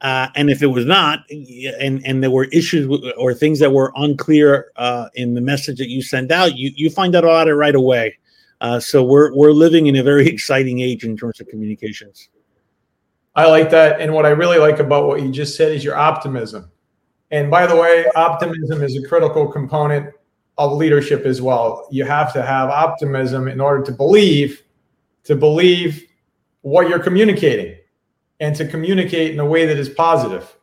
uh, 0.00 0.28
and 0.34 0.50
if 0.50 0.62
it 0.62 0.66
was 0.66 0.84
not, 0.84 1.20
and 1.30 2.04
and 2.04 2.22
there 2.22 2.30
were 2.30 2.46
issues 2.46 2.88
or 3.16 3.34
things 3.34 3.60
that 3.60 3.72
were 3.72 3.92
unclear 3.96 4.72
uh, 4.76 5.08
in 5.14 5.34
the 5.34 5.40
message 5.40 5.78
that 5.78 5.88
you 5.88 6.02
send 6.02 6.32
out, 6.32 6.56
you 6.56 6.72
you 6.74 6.90
find 6.90 7.14
out 7.14 7.24
about 7.24 7.48
it 7.48 7.54
right 7.54 7.74
away. 7.74 8.18
Uh, 8.60 8.80
so 8.80 9.02
we're 9.02 9.34
we're 9.34 9.52
living 9.52 9.86
in 9.86 9.96
a 9.96 10.02
very 10.02 10.26
exciting 10.34 10.80
age 10.80 11.04
in 11.04 11.16
terms 11.16 11.40
of 11.40 11.48
communications. 11.48 12.28
I 13.34 13.46
like 13.46 13.70
that, 13.70 14.00
and 14.00 14.12
what 14.12 14.26
I 14.26 14.30
really 14.30 14.58
like 14.58 14.78
about 14.78 15.06
what 15.06 15.22
you 15.22 15.30
just 15.30 15.56
said 15.56 15.72
is 15.72 15.84
your 15.84 15.96
optimism. 15.96 16.70
And 17.32 17.50
by 17.50 17.66
the 17.66 17.74
way, 17.74 18.04
optimism 18.14 18.82
is 18.82 18.94
a 18.94 19.08
critical 19.08 19.50
component 19.50 20.14
of 20.58 20.72
leadership 20.72 21.24
as 21.24 21.40
well. 21.40 21.88
You 21.90 22.04
have 22.04 22.32
to 22.34 22.42
have 22.42 22.68
optimism 22.68 23.48
in 23.48 23.58
order 23.58 23.82
to 23.84 23.92
believe, 23.92 24.62
to 25.24 25.34
believe 25.34 26.06
what 26.60 26.88
you're 26.88 26.98
communicating 26.98 27.78
and 28.38 28.54
to 28.56 28.68
communicate 28.68 29.32
in 29.32 29.40
a 29.40 29.46
way 29.46 29.64
that 29.64 29.78
is 29.78 29.88
positive, 29.88 30.54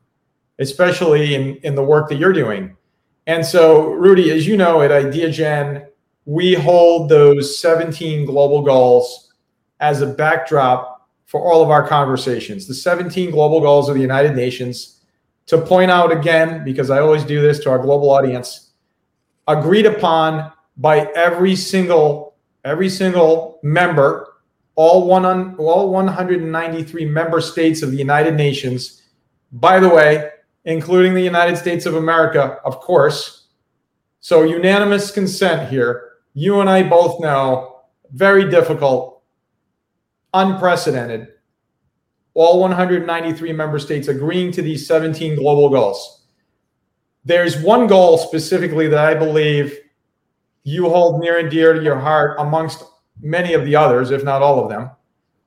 especially 0.60 1.34
in, 1.34 1.56
in 1.58 1.74
the 1.74 1.84
work 1.84 2.08
that 2.10 2.18
you're 2.18 2.34
doing. 2.34 2.78
And 3.26 3.44
so, 3.44 3.90
Rudy, 3.94 4.30
as 4.32 4.46
you 4.46 4.56
know, 4.56 4.82
at 4.82 4.92
IdeaGen, 4.92 5.88
we 6.26 6.54
hold 6.54 7.10
those 7.10 7.60
17 7.60 8.26
global 8.26 8.62
goals 8.62 9.34
as 9.80 10.02
a 10.02 10.08
backdrop 10.08 11.10
for 11.26 11.42
all 11.42 11.64
of 11.64 11.72
our 11.72 11.88
conversations. 11.88 12.68
The 12.68 12.76
17 12.76 13.32
global 13.32 13.60
goals 13.60 13.90
of 13.90 13.96
the 13.96 14.02
United 14.02 14.36
Nations 14.36 14.99
to 15.50 15.60
point 15.60 15.90
out 15.90 16.12
again, 16.12 16.64
because 16.64 16.92
I 16.92 17.00
always 17.00 17.24
do 17.24 17.42
this 17.42 17.58
to 17.62 17.72
our 17.72 17.80
global 17.80 18.12
audience, 18.12 18.70
agreed 19.48 19.88
upon 19.88 20.52
by 20.78 21.08
every 21.16 21.56
single 21.56 22.36
every 22.64 22.88
single 22.88 23.60
member, 23.64 24.36
all 24.76 25.08
one 25.08 25.26
on, 25.26 25.56
all 25.56 25.90
193 25.92 27.06
member 27.06 27.42
states 27.42 27.82
of 27.82 27.90
the 27.90 27.98
United 27.98 28.36
Nations. 28.36 29.02
By 29.52 29.80
the 29.80 29.90
way, 29.90 30.30
including 30.66 31.16
the 31.16 31.22
United 31.22 31.58
States 31.58 31.88
of 31.88 31.96
America, 31.96 32.60
of 32.64 32.80
course. 32.80 33.48
So 34.20 34.44
unanimous 34.44 35.10
consent 35.10 35.68
here. 35.70 36.12
You 36.36 36.60
and 36.60 36.70
I 36.70 36.84
both 36.84 37.20
know 37.22 37.82
very 38.12 38.52
difficult, 38.52 39.24
unprecedented 40.32 41.30
all 42.34 42.60
193 42.60 43.54
member 43.54 43.80
states 43.80 44.08
agreeing 44.08 44.52
to 44.54 44.62
these 44.62 44.88
17 44.88 45.36
global 45.36 45.70
goals. 45.70 46.24
There's 47.26 47.62
one 47.62 47.88
goal 47.88 48.18
specifically 48.18 48.88
that 48.88 49.06
I 49.06 49.14
believe 49.14 49.78
you 50.64 50.90
hold 50.90 51.22
near 51.22 51.40
and 51.40 51.50
dear 51.50 51.74
to 51.74 51.84
your 51.84 52.00
heart 52.00 52.38
amongst 52.40 52.84
many 53.22 53.54
of 53.54 53.66
the 53.66 53.76
others, 53.76 54.12
if 54.12 54.24
not 54.24 54.42
all 54.42 54.64
of 54.64 54.70
them, 54.70 54.92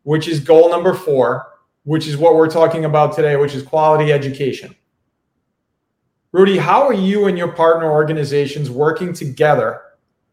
which 0.03 0.29
is 0.29 0.41
goal 0.41 0.71
number 0.71 0.95
four, 0.95 1.47
which 1.85 2.07
is 2.07 2.17
what 2.17 2.35
we're 2.35 2.51
talking 2.51 2.85
about 2.85 3.15
today, 3.15 3.37
which 3.37 3.55
is 3.55 3.62
quality 3.62 4.12
education. 4.12 4.75
Rudy, 6.33 6.57
how 6.57 6.83
are 6.87 6.95
you 6.95 7.27
and 7.27 7.37
your 7.37 7.53
partner 7.53 7.91
organizations 7.91 8.71
working 8.71 9.12
together 9.12 9.83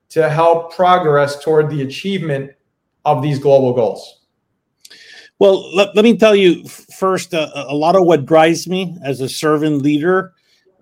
to 0.10 0.29
help 0.29 0.74
progress 0.74 1.44
toward 1.44 1.70
the 1.70 1.82
achievement 1.82 2.51
of 3.06 3.22
these 3.22 3.38
global 3.38 3.74
goals? 3.74 4.19
Well, 5.39 5.74
let, 5.74 5.96
let 5.96 6.03
me 6.03 6.17
tell 6.17 6.36
you 6.36 6.67
first 6.67 7.34
uh, 7.34 7.50
a 7.55 7.74
lot 7.74 7.96
of 7.96 8.05
what 8.05 8.25
drives 8.25 8.67
me 8.67 8.98
as 9.03 9.22
a 9.22 9.29
servant 9.29 9.81
leader, 9.81 10.34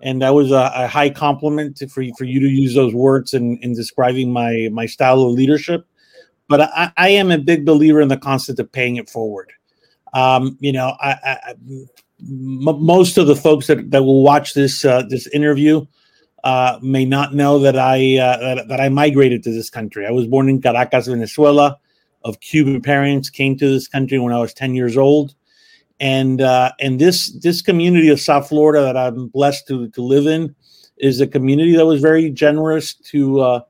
and 0.02 0.22
that 0.24 0.34
was 0.34 0.52
a, 0.52 0.72
a 0.74 0.88
high 0.88 1.12
compliment 1.12 1.78
for, 1.92 2.04
for 2.18 2.24
you 2.24 2.40
to 2.40 2.48
use 2.48 2.74
those 2.74 2.94
words 2.94 3.36
in, 3.36 3.58
in 3.62 3.74
describing 3.74 4.32
my, 4.34 4.70
my 4.72 4.88
style 4.88 5.22
of 5.22 5.34
leadership. 5.34 5.86
But 6.50 6.62
I, 6.62 6.92
I 6.98 7.10
am 7.10 7.30
a 7.30 7.38
big 7.38 7.66
believer 7.66 8.02
in 8.02 8.08
the 8.08 8.18
concept 8.18 8.60
of 8.60 8.72
paying 8.72 8.96
it 8.96 9.10
forward. 9.10 9.54
Um, 10.14 10.58
you 10.60 10.72
know, 10.72 10.96
I, 11.00 11.12
I, 11.24 11.52
m- 11.52 11.88
most 12.20 13.20
of 13.20 13.28
the 13.28 13.36
folks 13.36 13.68
that, 13.68 13.92
that 13.92 14.04
will 14.04 14.24
watch 14.24 14.56
this 14.56 14.84
uh, 14.86 15.04
this 15.08 15.28
interview 15.28 15.86
uh, 16.44 16.80
may 16.82 17.06
not 17.06 17.36
know 17.36 17.60
that 17.60 17.78
I 17.78 18.18
uh, 18.18 18.56
that, 18.56 18.68
that 18.70 18.80
I 18.80 18.90
migrated 18.90 19.44
to 19.44 19.52
this 19.52 19.70
country. 19.70 20.08
I 20.08 20.12
was 20.12 20.26
born 20.26 20.50
in 20.50 20.62
Caracas, 20.62 21.08
Venezuela 21.08 21.78
of 22.28 22.40
Cuban 22.42 22.82
parents 22.82 23.30
came 23.30 23.58
to 23.58 23.70
this 23.70 23.88
country 23.88 24.20
when 24.20 24.34
I 24.34 24.40
was 24.40 24.54
10 24.54 24.76
years 24.76 24.98
old. 24.98 25.34
And 26.00 26.42
uh, 26.42 26.74
and 26.80 27.00
this 27.00 27.32
this 27.40 27.64
community 27.64 28.10
of 28.10 28.20
South 28.20 28.50
Florida 28.50 28.84
that 28.84 28.96
I'm 28.96 29.30
blessed 29.30 29.68
to 29.70 29.90
to 29.90 30.02
live 30.02 30.28
in 30.28 30.54
is 30.98 31.20
a 31.22 31.26
community 31.26 31.76
that 31.76 31.88
was 31.88 32.02
very 32.02 32.30
generous 32.30 32.94
to 33.12 33.40
uh, 33.40 33.62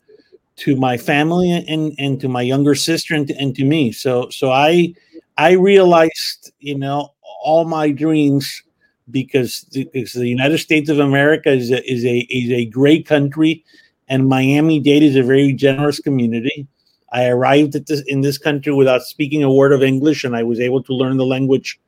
to 0.58 0.76
my 0.76 0.98
family 0.98 1.52
and 1.52 1.94
and 1.98 2.20
to 2.20 2.28
my 2.28 2.42
younger 2.42 2.76
sister 2.76 3.16
and 3.16 3.28
to, 3.30 3.38
and 3.38 3.56
to 3.56 3.64
me. 3.64 3.94
So 3.94 4.30
so 4.30 4.52
I 4.52 4.94
I 5.38 5.52
realized 5.52 6.52
you 6.60 6.78
know 6.78 7.14
all 7.42 7.64
my 7.64 7.92
dreams 7.92 8.62
because 9.10 9.62
the, 9.72 9.86
because 9.86 10.14
the 10.14 10.28
United 10.28 10.58
States 10.58 10.90
of 10.90 11.00
America 11.00 11.50
is 11.50 11.72
a, 11.72 11.82
is 11.90 12.04
a 12.04 12.20
is 12.30 12.52
a 12.52 12.66
great 12.66 13.08
country, 13.08 13.64
and 14.10 14.28
Miami 14.28 14.82
Dade 14.82 15.04
is 15.04 15.16
a 15.16 15.24
very 15.24 15.54
generous 15.54 16.02
community. 16.02 16.68
I 17.12 17.28
arrived 17.28 17.76
at 17.76 17.88
this 17.88 18.02
in 18.08 18.22
this 18.22 18.38
country 18.38 18.74
without 18.74 19.04
speaking 19.04 19.44
a 19.44 19.52
word 19.52 19.72
of 19.72 19.84
English, 19.84 20.24
and 20.24 20.36
I 20.36 20.44
was 20.44 20.60
able 20.60 20.84
to 20.84 20.94
learn 20.94 21.18
the 21.18 21.26
language 21.26 21.80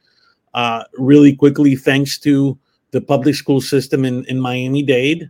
uh, 0.54 0.84
really 0.98 1.36
quickly 1.36 1.76
thanks 1.76 2.18
to 2.20 2.58
the 2.92 3.02
public 3.02 3.36
school 3.36 3.62
system 3.62 4.06
in, 4.06 4.26
in 4.26 4.40
Miami 4.40 4.82
Dade. 4.82 5.30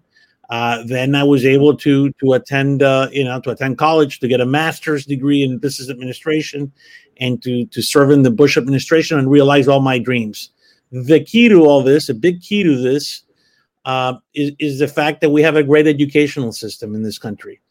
Uh, 0.50 0.84
then 0.86 1.14
I 1.16 1.24
was 1.24 1.46
able 1.46 1.76
to 1.78 2.12
to 2.14 2.34
attend 2.34 2.84
uh, 2.84 3.10
you 3.12 3.24
know 3.24 3.40
to 3.42 3.52
attend 3.52 3.78
college 3.78 4.20
to 4.20 4.28
get 4.28 4.42
a 4.42 4.46
master's 4.46 5.06
degree 5.06 5.44
in 5.44 5.58
business 5.58 5.90
administration 5.90 6.72
and 7.18 7.42
to 7.44 7.66
to 7.68 7.82
serve 7.82 8.12
in 8.12 8.24
the 8.24 8.32
Bush 8.32 8.58
administration 8.58 9.20
and 9.20 9.30
realize 9.30 9.68
all 9.68 9.82
my 9.82 10.00
dreams. 10.00 10.52
The 10.92 11.24
key 11.24 11.50
to 11.50 11.66
all 11.66 11.84
this, 11.84 12.10
a 12.10 12.16
big 12.16 12.42
key 12.42 12.64
to 12.64 12.76
this, 12.76 13.22
uh, 13.86 14.16
is, 14.34 14.54
is 14.58 14.80
the 14.80 14.88
fact 14.88 15.22
that 15.22 15.30
we 15.30 15.44
have 15.44 15.56
a 15.56 15.64
great 15.64 15.86
educational 15.86 16.52
system 16.52 16.96
in 16.96 17.04
this 17.04 17.20
country 17.20 17.62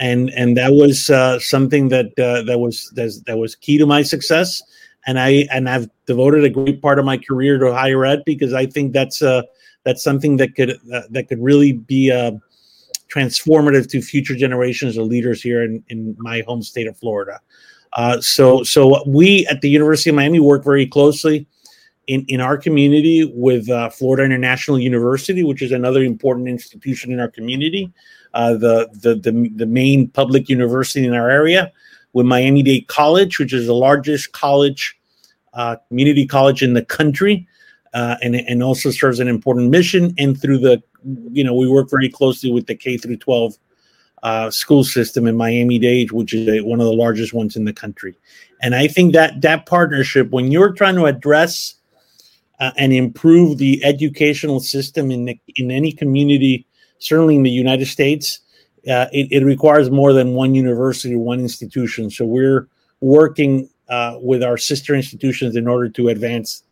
and 0.00 0.30
and 0.30 0.56
that 0.56 0.72
was 0.72 1.10
uh, 1.10 1.38
something 1.38 1.88
that 1.88 2.06
uh, 2.18 2.42
that 2.42 2.58
was 2.58 2.90
that 2.94 3.38
was 3.38 3.54
key 3.54 3.78
to 3.78 3.86
my 3.86 4.02
success. 4.02 4.62
And 5.06 5.20
I 5.20 5.46
and 5.52 5.68
I've 5.68 5.88
devoted 6.06 6.44
a 6.44 6.50
great 6.50 6.82
part 6.82 6.98
of 6.98 7.04
my 7.04 7.16
career 7.16 7.58
to 7.58 7.72
higher 7.72 8.04
ed 8.04 8.22
because 8.26 8.52
I 8.52 8.66
think 8.66 8.92
that's 8.92 9.22
uh, 9.22 9.42
that's 9.84 10.02
something 10.02 10.36
that 10.38 10.54
could 10.54 10.72
uh, 10.92 11.02
that 11.10 11.28
could 11.28 11.42
really 11.42 11.72
be 11.72 12.10
uh, 12.10 12.32
transformative 13.08 13.88
to 13.90 14.02
future 14.02 14.34
generations 14.34 14.96
of 14.96 15.06
leaders 15.06 15.40
here 15.40 15.62
in, 15.62 15.82
in 15.88 16.16
my 16.18 16.42
home 16.46 16.62
state 16.62 16.88
of 16.88 16.98
Florida. 16.98 17.40
Uh, 17.92 18.20
so 18.20 18.62
so 18.64 19.02
we 19.06 19.46
at 19.46 19.60
the 19.60 19.70
University 19.70 20.10
of 20.10 20.16
Miami 20.16 20.40
work 20.40 20.64
very 20.64 20.86
closely 20.86 21.46
in, 22.06 22.24
in 22.28 22.40
our 22.40 22.56
community 22.56 23.24
with 23.34 23.68
uh, 23.68 23.90
Florida 23.90 24.24
International 24.24 24.78
University, 24.78 25.42
which 25.42 25.62
is 25.62 25.72
another 25.72 26.02
important 26.02 26.48
institution 26.48 27.12
in 27.12 27.20
our 27.20 27.28
community, 27.28 27.92
uh, 28.34 28.52
the, 28.52 28.88
the, 28.92 29.14
the, 29.16 29.50
the 29.56 29.66
main 29.66 30.08
public 30.08 30.48
university 30.48 31.04
in 31.04 31.14
our 31.14 31.30
area, 31.30 31.72
with 32.12 32.26
Miami 32.26 32.62
Dade 32.62 32.86
College, 32.86 33.38
which 33.38 33.52
is 33.52 33.66
the 33.66 33.74
largest 33.74 34.32
college, 34.32 34.98
uh, 35.54 35.76
community 35.88 36.26
college 36.26 36.62
in 36.62 36.74
the 36.74 36.84
country, 36.84 37.46
uh, 37.92 38.16
and, 38.22 38.36
and 38.36 38.62
also 38.62 38.90
serves 38.90 39.20
an 39.20 39.28
important 39.28 39.70
mission. 39.70 40.14
And 40.18 40.40
through 40.40 40.58
the, 40.58 40.82
you 41.32 41.42
know, 41.42 41.54
we 41.54 41.68
work 41.68 41.90
very 41.90 42.08
closely 42.08 42.52
with 42.52 42.66
the 42.66 42.74
K 42.74 42.98
through 42.98 43.16
12 43.16 43.54
uh, 44.22 44.50
school 44.50 44.84
system 44.84 45.26
in 45.26 45.36
Miami 45.36 45.78
Dade, 45.78 46.12
which 46.12 46.32
is 46.32 46.48
a, 46.48 46.60
one 46.60 46.80
of 46.80 46.86
the 46.86 46.92
largest 46.92 47.32
ones 47.32 47.56
in 47.56 47.64
the 47.64 47.72
country. 47.72 48.16
And 48.62 48.74
I 48.74 48.86
think 48.88 49.12
that 49.12 49.40
that 49.42 49.66
partnership, 49.66 50.30
when 50.30 50.50
you're 50.50 50.72
trying 50.72 50.96
to 50.96 51.06
address 51.06 51.74
uh, 52.60 52.72
and 52.76 52.92
improve 52.92 53.58
the 53.58 53.84
educational 53.84 54.60
system 54.60 55.10
in 55.10 55.26
the, 55.26 55.40
in 55.56 55.70
any 55.70 55.92
community, 55.92 56.66
certainly 56.98 57.36
in 57.36 57.42
the 57.42 57.50
United 57.50 57.86
States, 57.86 58.40
uh, 58.88 59.06
it, 59.12 59.28
it, 59.30 59.44
requires 59.44 59.90
more 59.90 60.12
than 60.12 60.34
one 60.34 60.54
university 60.54 61.16
one 61.16 61.40
institution. 61.40 62.08
So 62.08 62.24
we're 62.24 62.68
working 63.00 63.68
uh, 63.88 64.18
with 64.20 64.42
our 64.42 64.56
sister 64.56 64.94
institutions 64.94 65.56
in 65.56 65.66
order 65.66 65.88
to 65.88 66.08
advance 66.08 66.62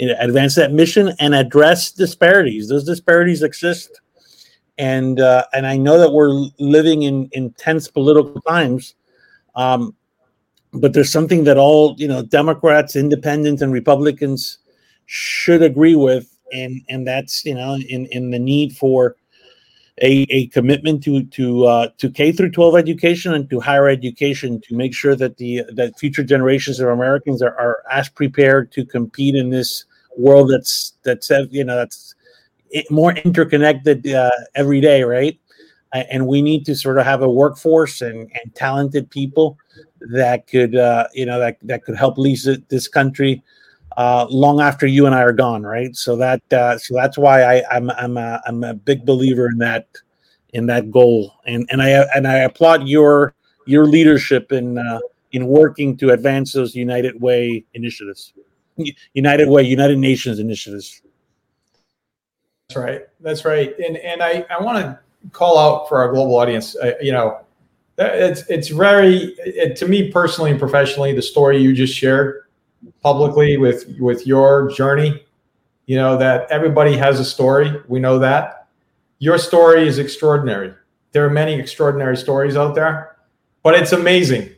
advance 0.00 0.56
that 0.56 0.72
mission 0.72 1.12
and 1.20 1.34
address 1.34 1.92
disparities. 1.92 2.68
Those 2.68 2.84
disparities 2.84 3.42
exist, 3.42 4.00
and 4.78 5.20
uh, 5.20 5.44
and 5.52 5.66
I 5.66 5.76
know 5.76 5.98
that 5.98 6.12
we're 6.12 6.30
living 6.58 7.02
in 7.02 7.28
intense 7.32 7.88
political 7.88 8.40
times. 8.42 8.94
Um, 9.56 9.94
but 10.72 10.92
there's 10.92 11.12
something 11.12 11.44
that 11.44 11.58
all 11.58 11.94
you 11.98 12.08
know 12.08 12.22
Democrats, 12.22 12.96
Independents, 12.96 13.62
and 13.62 13.72
Republicans 13.72 14.58
should 15.06 15.62
agree 15.62 15.94
with, 15.94 16.36
and 16.52 16.82
and 16.88 17.06
that's 17.06 17.44
you 17.44 17.54
know 17.54 17.76
in 17.76 18.06
in 18.06 18.30
the 18.30 18.38
need 18.38 18.76
for 18.76 19.16
a, 20.02 20.26
a 20.30 20.46
commitment 20.48 21.04
to 21.04 21.24
to 21.24 21.66
uh, 21.66 21.88
to 21.98 22.10
K 22.10 22.32
through 22.32 22.50
12 22.50 22.76
education 22.76 23.34
and 23.34 23.48
to 23.50 23.60
higher 23.60 23.88
education 23.88 24.60
to 24.62 24.74
make 24.74 24.94
sure 24.94 25.14
that 25.14 25.36
the 25.36 25.62
that 25.72 25.98
future 25.98 26.24
generations 26.24 26.80
of 26.80 26.88
Americans 26.88 27.42
are, 27.42 27.56
are 27.58 27.82
as 27.90 28.08
prepared 28.08 28.72
to 28.72 28.84
compete 28.84 29.34
in 29.34 29.50
this 29.50 29.84
world 30.16 30.50
that's 30.50 30.94
that's 31.04 31.30
you 31.50 31.64
know 31.64 31.76
that's 31.76 32.14
more 32.90 33.12
interconnected 33.12 34.06
uh, 34.08 34.30
every 34.54 34.80
day, 34.80 35.04
right? 35.04 35.38
And 35.92 36.26
we 36.26 36.42
need 36.42 36.66
to 36.66 36.74
sort 36.74 36.98
of 36.98 37.04
have 37.04 37.22
a 37.22 37.30
workforce 37.30 38.00
and, 38.00 38.28
and 38.42 38.54
talented 38.56 39.08
people 39.10 39.56
that 40.12 40.48
could 40.48 40.74
uh, 40.74 41.06
you 41.14 41.24
know 41.24 41.38
that 41.38 41.58
that 41.62 41.84
could 41.84 41.96
help 41.96 42.18
lead 42.18 42.38
this 42.68 42.88
country 42.88 43.42
uh, 43.96 44.26
long 44.28 44.60
after 44.60 44.86
you 44.86 45.06
and 45.06 45.14
I 45.14 45.22
are 45.22 45.32
gone, 45.32 45.62
right? 45.62 45.94
So 45.94 46.16
that 46.16 46.52
uh, 46.52 46.78
so 46.78 46.94
that's 46.94 47.16
why 47.16 47.42
I, 47.42 47.62
I'm 47.70 47.90
I'm 47.92 48.16
a, 48.16 48.40
I'm 48.46 48.64
a 48.64 48.74
big 48.74 49.06
believer 49.06 49.46
in 49.46 49.58
that 49.58 49.88
in 50.52 50.66
that 50.66 50.90
goal, 50.90 51.34
and 51.46 51.68
and 51.70 51.80
I 51.80 51.90
and 52.14 52.26
I 52.26 52.38
applaud 52.38 52.88
your 52.88 53.34
your 53.66 53.86
leadership 53.86 54.52
in 54.52 54.78
uh, 54.78 55.00
in 55.32 55.46
working 55.46 55.96
to 55.98 56.10
advance 56.10 56.52
those 56.52 56.74
United 56.74 57.20
Way 57.20 57.64
initiatives, 57.74 58.32
United 59.14 59.48
Way, 59.48 59.62
United 59.62 59.98
Nations 59.98 60.38
initiatives. 60.38 61.02
That's 62.68 62.78
right. 62.78 63.02
That's 63.20 63.44
right. 63.44 63.78
And 63.78 63.96
and 63.98 64.22
I 64.22 64.44
I 64.50 64.60
want 64.60 64.84
to 64.84 64.98
call 65.30 65.58
out 65.58 65.88
for 65.88 65.98
our 65.98 66.10
global 66.10 66.34
audience. 66.36 66.76
Uh, 66.76 66.92
you 67.00 67.12
know, 67.12 67.40
it's 67.98 68.42
it's 68.48 68.68
very 68.68 69.34
it, 69.38 69.76
to 69.76 69.86
me 69.86 70.10
personally 70.10 70.50
and 70.50 70.58
professionally 70.58 71.12
the 71.14 71.22
story 71.22 71.58
you 71.58 71.72
just 71.72 71.94
shared 71.94 72.43
publicly 73.04 73.56
with 73.56 73.86
with 74.00 74.26
your 74.26 74.68
journey. 74.72 75.22
You 75.86 75.96
know 75.96 76.16
that 76.16 76.50
everybody 76.50 76.96
has 76.96 77.20
a 77.20 77.24
story. 77.24 77.70
We 77.86 78.00
know 78.00 78.18
that. 78.18 78.66
Your 79.20 79.38
story 79.38 79.86
is 79.86 79.98
extraordinary. 79.98 80.74
There 81.12 81.24
are 81.24 81.30
many 81.30 81.54
extraordinary 81.54 82.16
stories 82.16 82.56
out 82.56 82.74
there 82.74 83.14
but 83.64 83.74
it's 83.74 83.92
amazing 83.92 84.50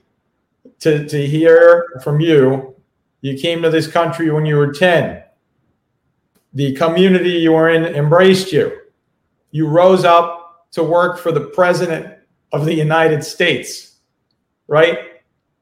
to, 0.81 1.09
to 1.09 1.27
hear 1.27 2.01
from 2.03 2.21
you. 2.21 2.75
You 3.23 3.39
came 3.39 3.63
to 3.63 3.71
this 3.71 3.87
country 3.87 4.31
when 4.31 4.45
you 4.45 4.57
were 4.57 4.73
10 4.73 5.23
the 6.53 6.75
community 6.75 7.33
you 7.33 7.53
were 7.53 7.69
in 7.69 7.85
embraced 7.85 8.51
you. 8.51 8.81
You 9.51 9.69
rose 9.69 10.05
up 10.05 10.71
to 10.73 10.83
work 10.83 11.19
for 11.19 11.31
the 11.31 11.41
president 11.41 12.19
of 12.53 12.65
the 12.65 12.75
united 12.75 13.23
states 13.23 13.95
right? 14.69 14.99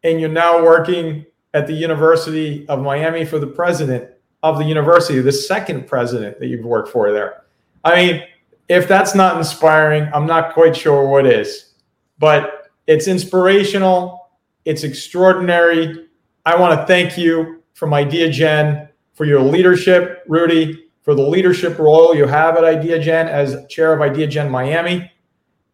And 0.03 0.19
you're 0.21 0.31
now 0.31 0.63
working 0.63 1.27
at 1.55 1.69
the 1.69 1.73
University 1.73 2.69
of 2.69 2.83
Miami 2.83 3.25
for 3.25 3.39
the 3.39 3.47
president 3.47 4.11
of 4.43 4.59
the 4.59 4.65
university, 4.65 5.21
the 5.21 5.33
second 5.33 5.87
president 5.87 6.39
that 6.41 6.49
you've 6.49 6.67
worked 6.67 6.91
for 6.91 7.11
there. 7.13 7.45
I 7.85 7.95
mean, 7.95 8.23
if 8.69 8.89
that's 8.89 9.15
not 9.15 9.39
inspiring, 9.39 10.11
I'm 10.13 10.27
not 10.27 10.53
quite 10.53 10.77
sure 10.77 11.09
what 11.09 11.27
is. 11.27 11.75
But 12.19 12.71
it's 12.87 13.09
inspirational, 13.09 14.31
it's 14.65 14.85
extraordinary. 14.85 16.09
I 16.45 16.57
want 16.59 16.79
to 16.79 16.87
thank 16.87 17.17
you 17.17 17.63
from 17.73 17.91
IdeaGen 17.91 18.89
for 19.15 19.25
your 19.25 19.41
leadership, 19.41 20.25
Rudy, 20.29 20.89
for 21.03 21.15
the 21.15 21.23
leadership 21.23 21.79
role 21.79 22.15
you 22.15 22.27
have 22.27 22.57
at 22.57 22.65
IdeaGen 22.65 23.29
as 23.29 23.67
chair 23.69 23.93
of 23.93 24.01
IdeaGen 24.01 24.51
Miami. 24.51 25.11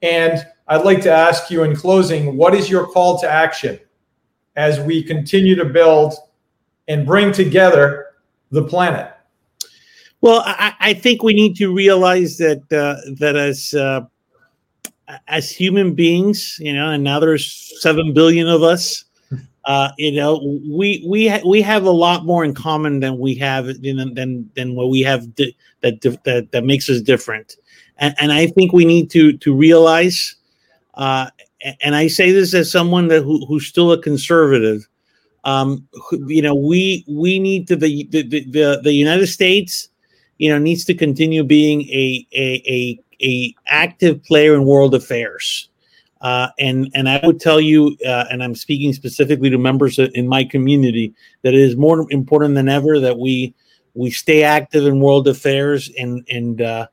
And 0.02 0.44
I'd 0.68 0.84
like 0.84 1.00
to 1.02 1.10
ask 1.10 1.50
you 1.50 1.62
in 1.62 1.74
closing, 1.74 2.36
what 2.36 2.54
is 2.54 2.68
your 2.68 2.86
call 2.86 3.18
to 3.20 3.28
action 3.28 3.80
as 4.60 4.78
we 4.78 5.02
continue 5.02 5.54
to 5.54 5.64
build 5.64 6.12
and 6.86 7.06
bring 7.06 7.32
together 7.32 8.08
the 8.50 8.62
planet? 8.62 9.10
Well, 10.20 10.42
I, 10.44 10.74
I 10.80 10.92
think 10.92 11.22
we 11.22 11.32
need 11.32 11.56
to 11.56 11.72
realize 11.72 12.36
that 12.36 12.60
uh, 12.70 13.00
that 13.18 13.36
as 13.36 13.72
uh, 13.72 14.02
as 15.28 15.50
human 15.50 15.94
beings, 15.94 16.58
you 16.60 16.74
know, 16.74 16.90
and 16.90 17.02
now 17.02 17.18
there's 17.18 17.72
seven 17.80 18.12
billion 18.12 18.48
of 18.48 18.62
us. 18.62 19.04
Uh, 19.64 19.90
you 19.96 20.12
know, 20.12 20.60
we 20.68 21.02
we 21.08 21.28
ha- 21.28 21.46
we 21.46 21.62
have 21.62 21.84
a 21.84 21.90
lot 21.90 22.26
more 22.26 22.44
in 22.44 22.52
common 22.52 23.00
than 23.00 23.18
we 23.18 23.34
have 23.36 23.64
than 23.82 24.14
than, 24.14 24.50
than 24.56 24.74
what 24.74 24.90
we 24.90 25.00
have 25.00 25.34
di- 25.34 25.56
that 25.80 26.00
that 26.24 26.48
that 26.52 26.64
makes 26.64 26.90
us 26.90 27.00
different, 27.00 27.56
and, 27.96 28.14
and 28.18 28.32
I 28.32 28.46
think 28.46 28.72
we 28.72 28.84
need 28.84 29.10
to 29.10 29.36
to 29.38 29.54
realize 29.54 30.36
uh, 30.94 31.30
and 31.80 31.94
I 31.94 32.06
say 32.06 32.32
this 32.32 32.54
as 32.54 32.70
someone 32.70 33.08
that 33.08 33.22
who, 33.22 33.44
who's 33.46 33.66
still 33.66 33.92
a 33.92 34.00
conservative. 34.00 34.86
Um, 35.44 35.86
you 36.26 36.42
know, 36.42 36.54
we 36.54 37.04
we 37.08 37.38
need 37.38 37.68
to 37.68 37.76
the, 37.76 38.06
the 38.10 38.22
the 38.22 38.80
the 38.82 38.92
United 38.92 39.26
States, 39.26 39.88
you 40.38 40.50
know, 40.50 40.58
needs 40.58 40.84
to 40.86 40.94
continue 40.94 41.44
being 41.44 41.82
a 41.82 42.26
a 42.32 42.62
a, 42.66 43.00
a 43.22 43.54
active 43.66 44.22
player 44.24 44.54
in 44.54 44.64
world 44.64 44.94
affairs. 44.94 45.68
Uh, 46.20 46.48
and 46.58 46.90
and 46.94 47.08
I 47.08 47.20
would 47.24 47.40
tell 47.40 47.60
you, 47.60 47.96
uh, 48.06 48.26
and 48.30 48.42
I'm 48.42 48.54
speaking 48.54 48.92
specifically 48.92 49.48
to 49.48 49.56
members 49.56 49.98
in 49.98 50.28
my 50.28 50.44
community, 50.44 51.14
that 51.42 51.54
it 51.54 51.60
is 51.60 51.76
more 51.76 52.06
important 52.10 52.54
than 52.54 52.68
ever 52.68 53.00
that 53.00 53.18
we 53.18 53.54
we 53.94 54.10
stay 54.10 54.42
active 54.42 54.86
in 54.86 55.00
world 55.00 55.26
affairs 55.28 55.90
and 55.98 56.26
and 56.28 56.60
uh, 56.60 56.86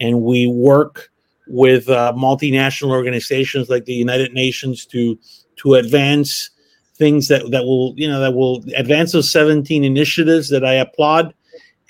and 0.00 0.20
we 0.20 0.46
work 0.46 1.10
with 1.46 1.88
uh, 1.88 2.12
multinational 2.16 2.90
organizations 2.90 3.68
like 3.68 3.84
the 3.84 3.94
United 3.94 4.32
Nations 4.32 4.84
to 4.86 5.18
to 5.56 5.74
advance 5.74 6.50
things 6.96 7.28
that 7.28 7.50
that 7.50 7.64
will 7.64 7.94
you 7.96 8.08
know 8.08 8.20
that 8.20 8.34
will 8.34 8.64
advance 8.76 9.12
those 9.12 9.30
17 9.30 9.84
initiatives 9.84 10.48
that 10.50 10.64
I 10.64 10.74
applaud 10.74 11.34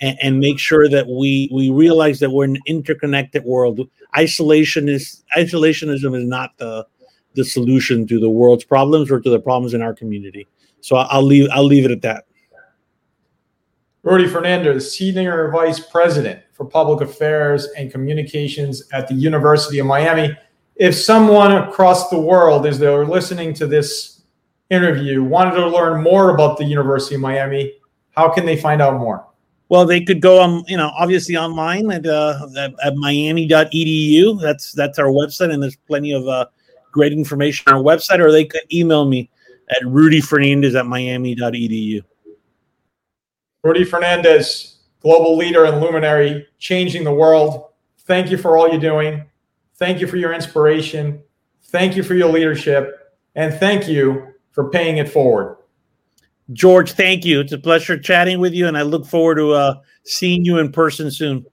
and, 0.00 0.18
and 0.22 0.40
make 0.40 0.58
sure 0.58 0.88
that 0.88 1.06
we 1.06 1.48
we 1.52 1.70
realize 1.70 2.20
that 2.20 2.30
we're 2.30 2.44
an 2.44 2.58
interconnected 2.66 3.44
world. 3.44 3.80
Isolation 4.16 4.88
is 4.88 5.22
isolationism 5.36 6.16
is 6.16 6.24
not 6.24 6.56
the 6.58 6.86
the 7.34 7.44
solution 7.44 8.06
to 8.06 8.20
the 8.20 8.30
world's 8.30 8.64
problems 8.64 9.10
or 9.10 9.20
to 9.20 9.30
the 9.30 9.40
problems 9.40 9.74
in 9.74 9.82
our 9.82 9.94
community. 9.94 10.46
So 10.80 10.96
I'll 10.96 11.22
leave 11.22 11.48
I'll 11.52 11.64
leave 11.64 11.84
it 11.84 11.90
at 11.90 12.02
that. 12.02 12.24
Rudy 14.02 14.26
Fernandez, 14.26 14.94
Senior 14.94 15.50
Vice 15.50 15.80
President 15.80 16.43
for 16.54 16.64
Public 16.64 17.06
Affairs 17.06 17.66
and 17.76 17.92
Communications 17.92 18.84
at 18.92 19.06
the 19.08 19.14
University 19.14 19.80
of 19.80 19.86
Miami. 19.86 20.34
If 20.76 20.94
someone 20.94 21.52
across 21.52 22.08
the 22.08 22.18
world, 22.18 22.64
as 22.64 22.78
they're 22.78 23.04
listening 23.04 23.52
to 23.54 23.66
this 23.66 24.22
interview, 24.70 25.22
wanted 25.22 25.56
to 25.56 25.68
learn 25.68 26.02
more 26.02 26.34
about 26.34 26.56
the 26.56 26.64
University 26.64 27.16
of 27.16 27.20
Miami, 27.20 27.74
how 28.12 28.28
can 28.30 28.46
they 28.46 28.56
find 28.56 28.80
out 28.80 28.98
more? 28.98 29.26
Well, 29.68 29.84
they 29.84 30.00
could 30.00 30.20
go 30.20 30.40
on, 30.40 30.64
you 30.68 30.76
know, 30.76 30.92
obviously 30.96 31.36
online 31.36 31.90
at 31.90 32.06
uh, 32.06 32.46
at, 32.56 32.72
at 32.84 32.96
miami.edu. 32.96 34.40
That's 34.40 34.72
that's 34.72 34.98
our 34.98 35.06
website, 35.08 35.52
and 35.52 35.62
there's 35.62 35.76
plenty 35.76 36.12
of 36.12 36.28
uh, 36.28 36.46
great 36.92 37.12
information 37.12 37.72
on 37.72 37.78
our 37.78 37.82
website, 37.82 38.20
or 38.20 38.30
they 38.30 38.44
could 38.44 38.60
email 38.72 39.04
me 39.04 39.30
at 39.70 39.84
Rudy 39.86 40.20
Fernandez 40.20 40.74
at 40.74 40.86
miami.edu. 40.86 42.02
Rudy 43.64 43.84
Fernandez, 43.84 44.73
global 45.04 45.36
leader 45.36 45.66
and 45.66 45.80
luminary, 45.80 46.48
changing 46.58 47.04
the 47.04 47.14
world. 47.14 47.66
Thank 48.00 48.30
you 48.30 48.36
for 48.36 48.58
all 48.58 48.68
you're 48.68 48.80
doing. 48.80 49.24
Thank 49.76 50.00
you 50.00 50.08
for 50.08 50.16
your 50.16 50.32
inspiration. 50.32 51.22
Thank 51.66 51.94
you 51.96 52.02
for 52.02 52.14
your 52.14 52.32
leadership. 52.32 53.14
And 53.36 53.54
thank 53.54 53.86
you 53.86 54.34
for 54.50 54.70
paying 54.70 54.96
it 54.96 55.08
forward. 55.08 55.58
George, 56.52 56.92
thank 56.92 57.24
you. 57.24 57.40
It's 57.40 57.52
a 57.52 57.58
pleasure 57.58 57.98
chatting 57.98 58.38
with 58.40 58.52
you, 58.52 58.66
and 58.66 58.76
I 58.76 58.82
look 58.82 59.06
forward 59.06 59.36
to 59.36 59.52
uh, 59.52 59.74
seeing 60.04 60.44
you 60.44 60.58
in 60.58 60.72
person 60.72 61.10
soon. 61.10 61.46